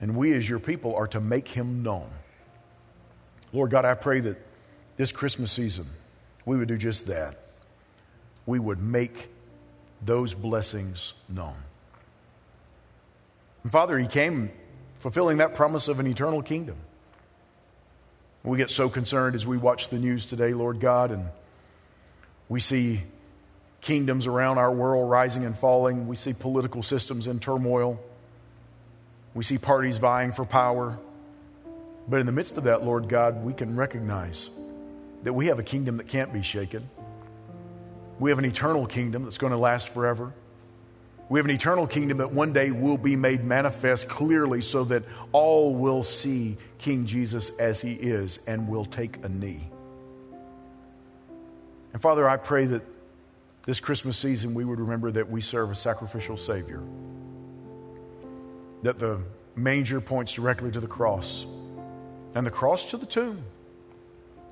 And 0.00 0.16
we, 0.16 0.32
as 0.34 0.48
your 0.48 0.58
people, 0.58 0.94
are 0.96 1.06
to 1.08 1.20
make 1.20 1.48
him 1.48 1.82
known. 1.82 2.08
Lord 3.52 3.70
God, 3.70 3.84
I 3.84 3.94
pray 3.94 4.20
that 4.20 4.36
this 4.96 5.12
Christmas 5.12 5.52
season 5.52 5.86
we 6.46 6.56
would 6.56 6.68
do 6.68 6.78
just 6.78 7.08
that. 7.08 7.36
We 8.46 8.58
would 8.58 8.80
make 8.80 9.28
those 10.02 10.32
blessings 10.32 11.12
known. 11.28 11.56
And 13.64 13.72
Father, 13.72 13.98
He 13.98 14.06
came 14.06 14.50
fulfilling 14.94 15.38
that 15.38 15.54
promise 15.54 15.88
of 15.88 15.98
an 16.00 16.06
eternal 16.06 16.42
kingdom. 16.42 16.76
We 18.46 18.58
get 18.58 18.70
so 18.70 18.88
concerned 18.88 19.34
as 19.34 19.44
we 19.44 19.56
watch 19.56 19.88
the 19.88 19.98
news 19.98 20.24
today, 20.24 20.54
Lord 20.54 20.78
God, 20.78 21.10
and 21.10 21.30
we 22.48 22.60
see 22.60 23.02
kingdoms 23.80 24.28
around 24.28 24.58
our 24.58 24.70
world 24.70 25.10
rising 25.10 25.44
and 25.44 25.58
falling. 25.58 26.06
We 26.06 26.14
see 26.14 26.32
political 26.32 26.84
systems 26.84 27.26
in 27.26 27.40
turmoil. 27.40 28.00
We 29.34 29.42
see 29.42 29.58
parties 29.58 29.96
vying 29.96 30.30
for 30.30 30.44
power. 30.44 30.96
But 32.06 32.20
in 32.20 32.26
the 32.26 32.32
midst 32.32 32.56
of 32.56 32.64
that, 32.64 32.84
Lord 32.84 33.08
God, 33.08 33.44
we 33.44 33.52
can 33.52 33.74
recognize 33.74 34.48
that 35.24 35.32
we 35.32 35.46
have 35.46 35.58
a 35.58 35.64
kingdom 35.64 35.96
that 35.96 36.06
can't 36.06 36.32
be 36.32 36.42
shaken. 36.42 36.88
We 38.20 38.30
have 38.30 38.38
an 38.38 38.44
eternal 38.44 38.86
kingdom 38.86 39.24
that's 39.24 39.38
going 39.38 39.50
to 39.50 39.58
last 39.58 39.88
forever. 39.88 40.32
We 41.28 41.40
have 41.40 41.46
an 41.46 41.50
eternal 41.50 41.86
kingdom 41.86 42.18
that 42.18 42.30
one 42.30 42.52
day 42.52 42.70
will 42.70 42.98
be 42.98 43.16
made 43.16 43.42
manifest 43.44 44.08
clearly 44.08 44.62
so 44.62 44.84
that 44.84 45.02
all 45.32 45.74
will 45.74 46.04
see 46.04 46.56
King 46.78 47.06
Jesus 47.06 47.50
as 47.58 47.80
he 47.80 47.92
is 47.92 48.38
and 48.46 48.68
will 48.68 48.84
take 48.84 49.24
a 49.24 49.28
knee. 49.28 49.68
And 51.92 52.00
Father, 52.00 52.28
I 52.28 52.36
pray 52.36 52.66
that 52.66 52.82
this 53.64 53.80
Christmas 53.80 54.16
season 54.16 54.54
we 54.54 54.64
would 54.64 54.78
remember 54.78 55.10
that 55.10 55.28
we 55.28 55.40
serve 55.40 55.70
a 55.70 55.74
sacrificial 55.74 56.36
Savior, 56.36 56.80
that 58.82 59.00
the 59.00 59.18
manger 59.56 60.00
points 60.00 60.32
directly 60.32 60.70
to 60.70 60.78
the 60.78 60.86
cross, 60.86 61.46
and 62.36 62.46
the 62.46 62.50
cross 62.50 62.84
to 62.90 62.96
the 62.96 63.06
tomb, 63.06 63.42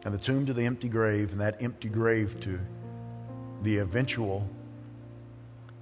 and 0.04 0.12
the 0.12 0.18
tomb 0.18 0.46
to 0.46 0.52
the 0.52 0.64
empty 0.64 0.88
grave, 0.88 1.30
and 1.30 1.40
that 1.40 1.62
empty 1.62 1.88
grave 1.88 2.40
to 2.40 2.58
the 3.62 3.78
eventual 3.78 4.48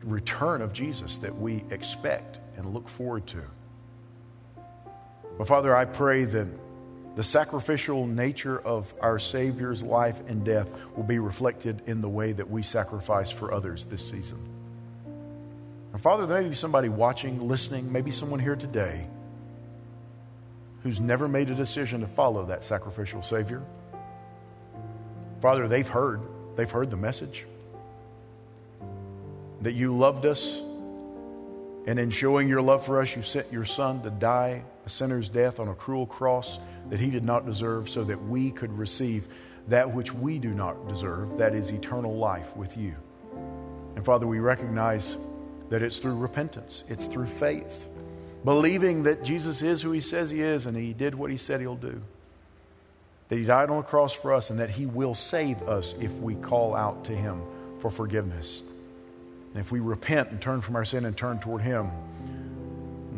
return 0.05 0.62
of 0.62 0.72
Jesus 0.72 1.18
that 1.18 1.36
we 1.36 1.64
expect 1.70 2.38
and 2.57 2.72
look 2.72 2.88
forward 2.88 3.26
to. 3.28 3.42
But 5.38 5.46
Father, 5.46 5.74
I 5.74 5.84
pray 5.84 6.24
that 6.24 6.46
the 7.14 7.22
sacrificial 7.22 8.07
nature 8.07 8.59
of 8.59 8.92
our 9.00 9.18
Savior's 9.18 9.82
life 9.82 10.20
and 10.28 10.44
death 10.44 10.74
will 10.96 11.05
be 11.05 11.18
reflected 11.18 11.82
in 11.86 12.00
the 12.00 12.09
way 12.09 12.32
that 12.32 12.50
we 12.50 12.62
sacrifice 12.62 13.30
for 13.30 13.53
others 13.53 13.84
this 13.84 14.09
season. 14.09 14.38
And 15.92 16.00
Father, 16.00 16.26
there 16.26 16.40
may 16.42 16.48
be 16.48 16.55
somebody 16.55 16.88
watching, 16.88 17.48
listening, 17.48 17.92
maybe 17.92 18.11
someone 18.11 18.40
here 18.40 18.57
today 18.57 19.07
who's 20.82 21.00
never 21.00 21.28
made 21.28 21.50
a 21.50 21.55
decision 21.55 22.00
to 22.00 22.07
follow 22.07 22.46
that 22.46 22.64
sacrificial 22.64 23.22
Savior. 23.22 23.62
Father, 25.40 25.68
they've 25.68 25.88
heard, 25.88 26.22
they've 26.57 26.70
heard 26.70 26.90
the 26.90 26.96
message 26.96 27.46
that 29.63 29.73
you 29.73 29.97
loved 29.97 30.27
us, 30.27 30.61
and 31.87 31.99
in 31.99 32.11
showing 32.11 32.49
your 32.49 32.63
love 32.63 32.85
for 32.85 33.01
us, 33.01 33.17
you 33.17 33.23
sent 33.23 33.53
your 33.53 33.65
Son 33.65 34.03
to 34.03 34.11
die 34.11 34.63
a 34.85 34.91
sinner's 34.91 35.31
death 35.31 35.61
on 35.61 35.69
a 35.69 35.75
cruel 35.75 36.07
cross 36.07 36.59
that 36.91 36.99
he 36.99 37.11
did 37.11 37.25
not 37.25 37.47
deserve, 37.47 37.89
so 37.89 38.05
that 38.05 38.23
we 38.25 38.51
could 38.51 38.77
receive 38.77 39.29
that 39.69 39.93
which 39.93 40.13
we 40.13 40.39
do 40.39 40.51
not 40.51 40.89
deserve, 40.89 41.39
that 41.39 41.55
is 41.55 41.71
eternal 41.71 42.17
life 42.17 42.57
with 42.57 42.77
you. 42.77 42.95
And 43.95 44.05
Father, 44.05 44.27
we 44.27 44.41
recognize 44.41 45.17
that 45.71 45.83
it's 45.83 45.99
through 45.99 46.17
repentance, 46.17 46.83
it's 46.89 47.07
through 47.07 47.27
faith, 47.27 47.87
believing 48.45 49.05
that 49.05 49.23
Jesus 49.23 49.63
is 49.63 49.83
who 49.83 49.93
he 49.93 50.01
says 50.01 50.31
he 50.31 50.41
is 50.41 50.67
and 50.67 50.77
he 50.77 50.93
did 50.93 51.15
what 51.15 51.31
he 51.31 51.37
said 51.37 51.61
he'll 51.61 51.77
do. 51.77 52.03
That 53.29 53.39
he 53.39 53.45
died 53.45 53.71
on 53.71 53.79
the 53.79 53.83
cross 53.83 54.13
for 54.13 54.35
us 54.35 54.51
and 54.51 54.59
that 54.59 54.71
he 54.71 54.87
will 54.87 55.15
save 55.15 55.63
us 55.63 55.95
if 56.01 56.13
we 56.15 56.35
call 56.35 56.75
out 56.75 57.05
to 57.05 57.13
him 57.13 57.41
for 57.79 57.91
forgiveness. 57.91 58.63
And 59.55 59.61
if 59.61 59.70
we 59.70 59.80
repent 59.80 60.30
and 60.30 60.40
turn 60.40 60.61
from 60.61 60.76
our 60.76 60.84
sin 60.84 61.05
and 61.05 61.16
turn 61.16 61.38
toward 61.38 61.62
him, 61.62 61.90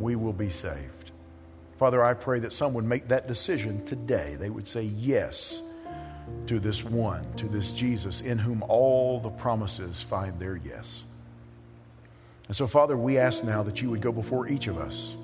we 0.01 0.17
will 0.17 0.33
be 0.33 0.51
saved. 0.51 1.13
Father, 1.79 2.05
I 2.05 2.15
pray 2.15 2.41
that 2.41 2.53
some 2.53 2.75
would 2.75 2.85
make 2.85 3.09
that 3.09 3.29
decision 3.29 3.85
today. 3.85 4.37
They 4.39 4.51
would 4.51 4.67
say 4.67 4.83
yes 4.83 5.63
to 6.47 6.59
this 6.59 6.85
one, 6.85 7.31
to 7.35 7.47
this 7.47 7.73
Jesus, 7.73 8.21
in 8.21 8.39
whom 8.39 8.63
all 8.63 9.21
the 9.21 9.31
promises 9.31 10.03
find 10.03 10.39
their 10.41 10.57
yes. 10.57 11.05
And 12.49 12.57
so, 12.57 12.67
Father, 12.67 12.97
we 12.97 13.19
ask 13.19 13.45
now 13.45 13.63
that 13.63 13.81
you 13.81 13.91
would 13.91 14.01
go 14.01 14.13
before 14.13 14.49
each 14.49 14.67
of 14.67 14.79
us. 14.79 15.15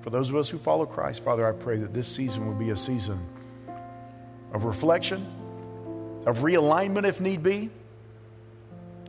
For 0.00 0.10
those 0.10 0.30
of 0.30 0.36
us 0.36 0.48
who 0.48 0.58
follow 0.58 0.86
Christ, 0.86 1.22
Father, 1.24 1.46
I 1.46 1.52
pray 1.52 1.78
that 1.78 1.92
this 1.92 2.06
season 2.06 2.46
would 2.46 2.58
be 2.58 2.70
a 2.70 2.76
season 2.76 3.18
of 4.52 4.64
reflection, 4.64 5.26
of 6.26 6.38
realignment 6.38 7.06
if 7.06 7.20
need 7.20 7.42
be, 7.42 7.70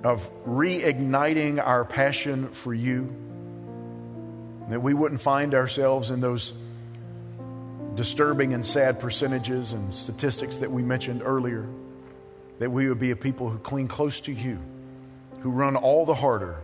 of 0.04 0.30
reigniting 0.46 1.66
our 1.66 1.86
passion 1.86 2.50
for 2.50 2.74
you, 2.74 3.14
that 4.70 4.82
we 4.82 4.94
wouldn't 4.94 5.22
find 5.22 5.54
ourselves 5.54 6.10
in 6.10 6.22
those 6.22 6.54
disturbing 7.96 8.54
and 8.54 8.66
sad 8.66 9.00
percentages 9.00 9.74
and 9.74 9.94
statistics 9.94 10.60
that 10.60 10.72
we 10.72 10.82
mentioned 10.82 11.22
earlier, 11.24 11.68
that 12.60 12.72
we 12.72 12.88
would 12.88 13.00
be 13.00 13.12
a 13.12 13.16
people 13.16 13.50
who 13.50 13.58
cling 13.60 13.88
close 13.88 14.22
to 14.22 14.32
you, 14.32 14.58
who 15.42 15.50
run 15.50 15.76
all 15.76 16.06
the 16.06 16.16
harder 16.16 16.64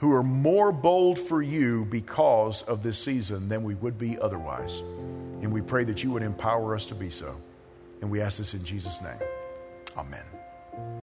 who 0.00 0.12
are 0.12 0.22
more 0.22 0.72
bold 0.72 1.18
for 1.18 1.42
you 1.42 1.84
because 1.84 2.62
of 2.62 2.82
this 2.82 2.98
season 2.98 3.50
than 3.50 3.62
we 3.62 3.74
would 3.74 3.98
be 3.98 4.18
otherwise. 4.18 4.80
And 5.42 5.52
we 5.52 5.60
pray 5.60 5.84
that 5.84 6.02
you 6.02 6.10
would 6.12 6.22
empower 6.22 6.74
us 6.74 6.86
to 6.86 6.94
be 6.94 7.10
so. 7.10 7.36
And 8.00 8.10
we 8.10 8.22
ask 8.22 8.38
this 8.38 8.54
in 8.54 8.64
Jesus' 8.64 9.00
name. 9.02 9.20
Amen. 9.98 10.24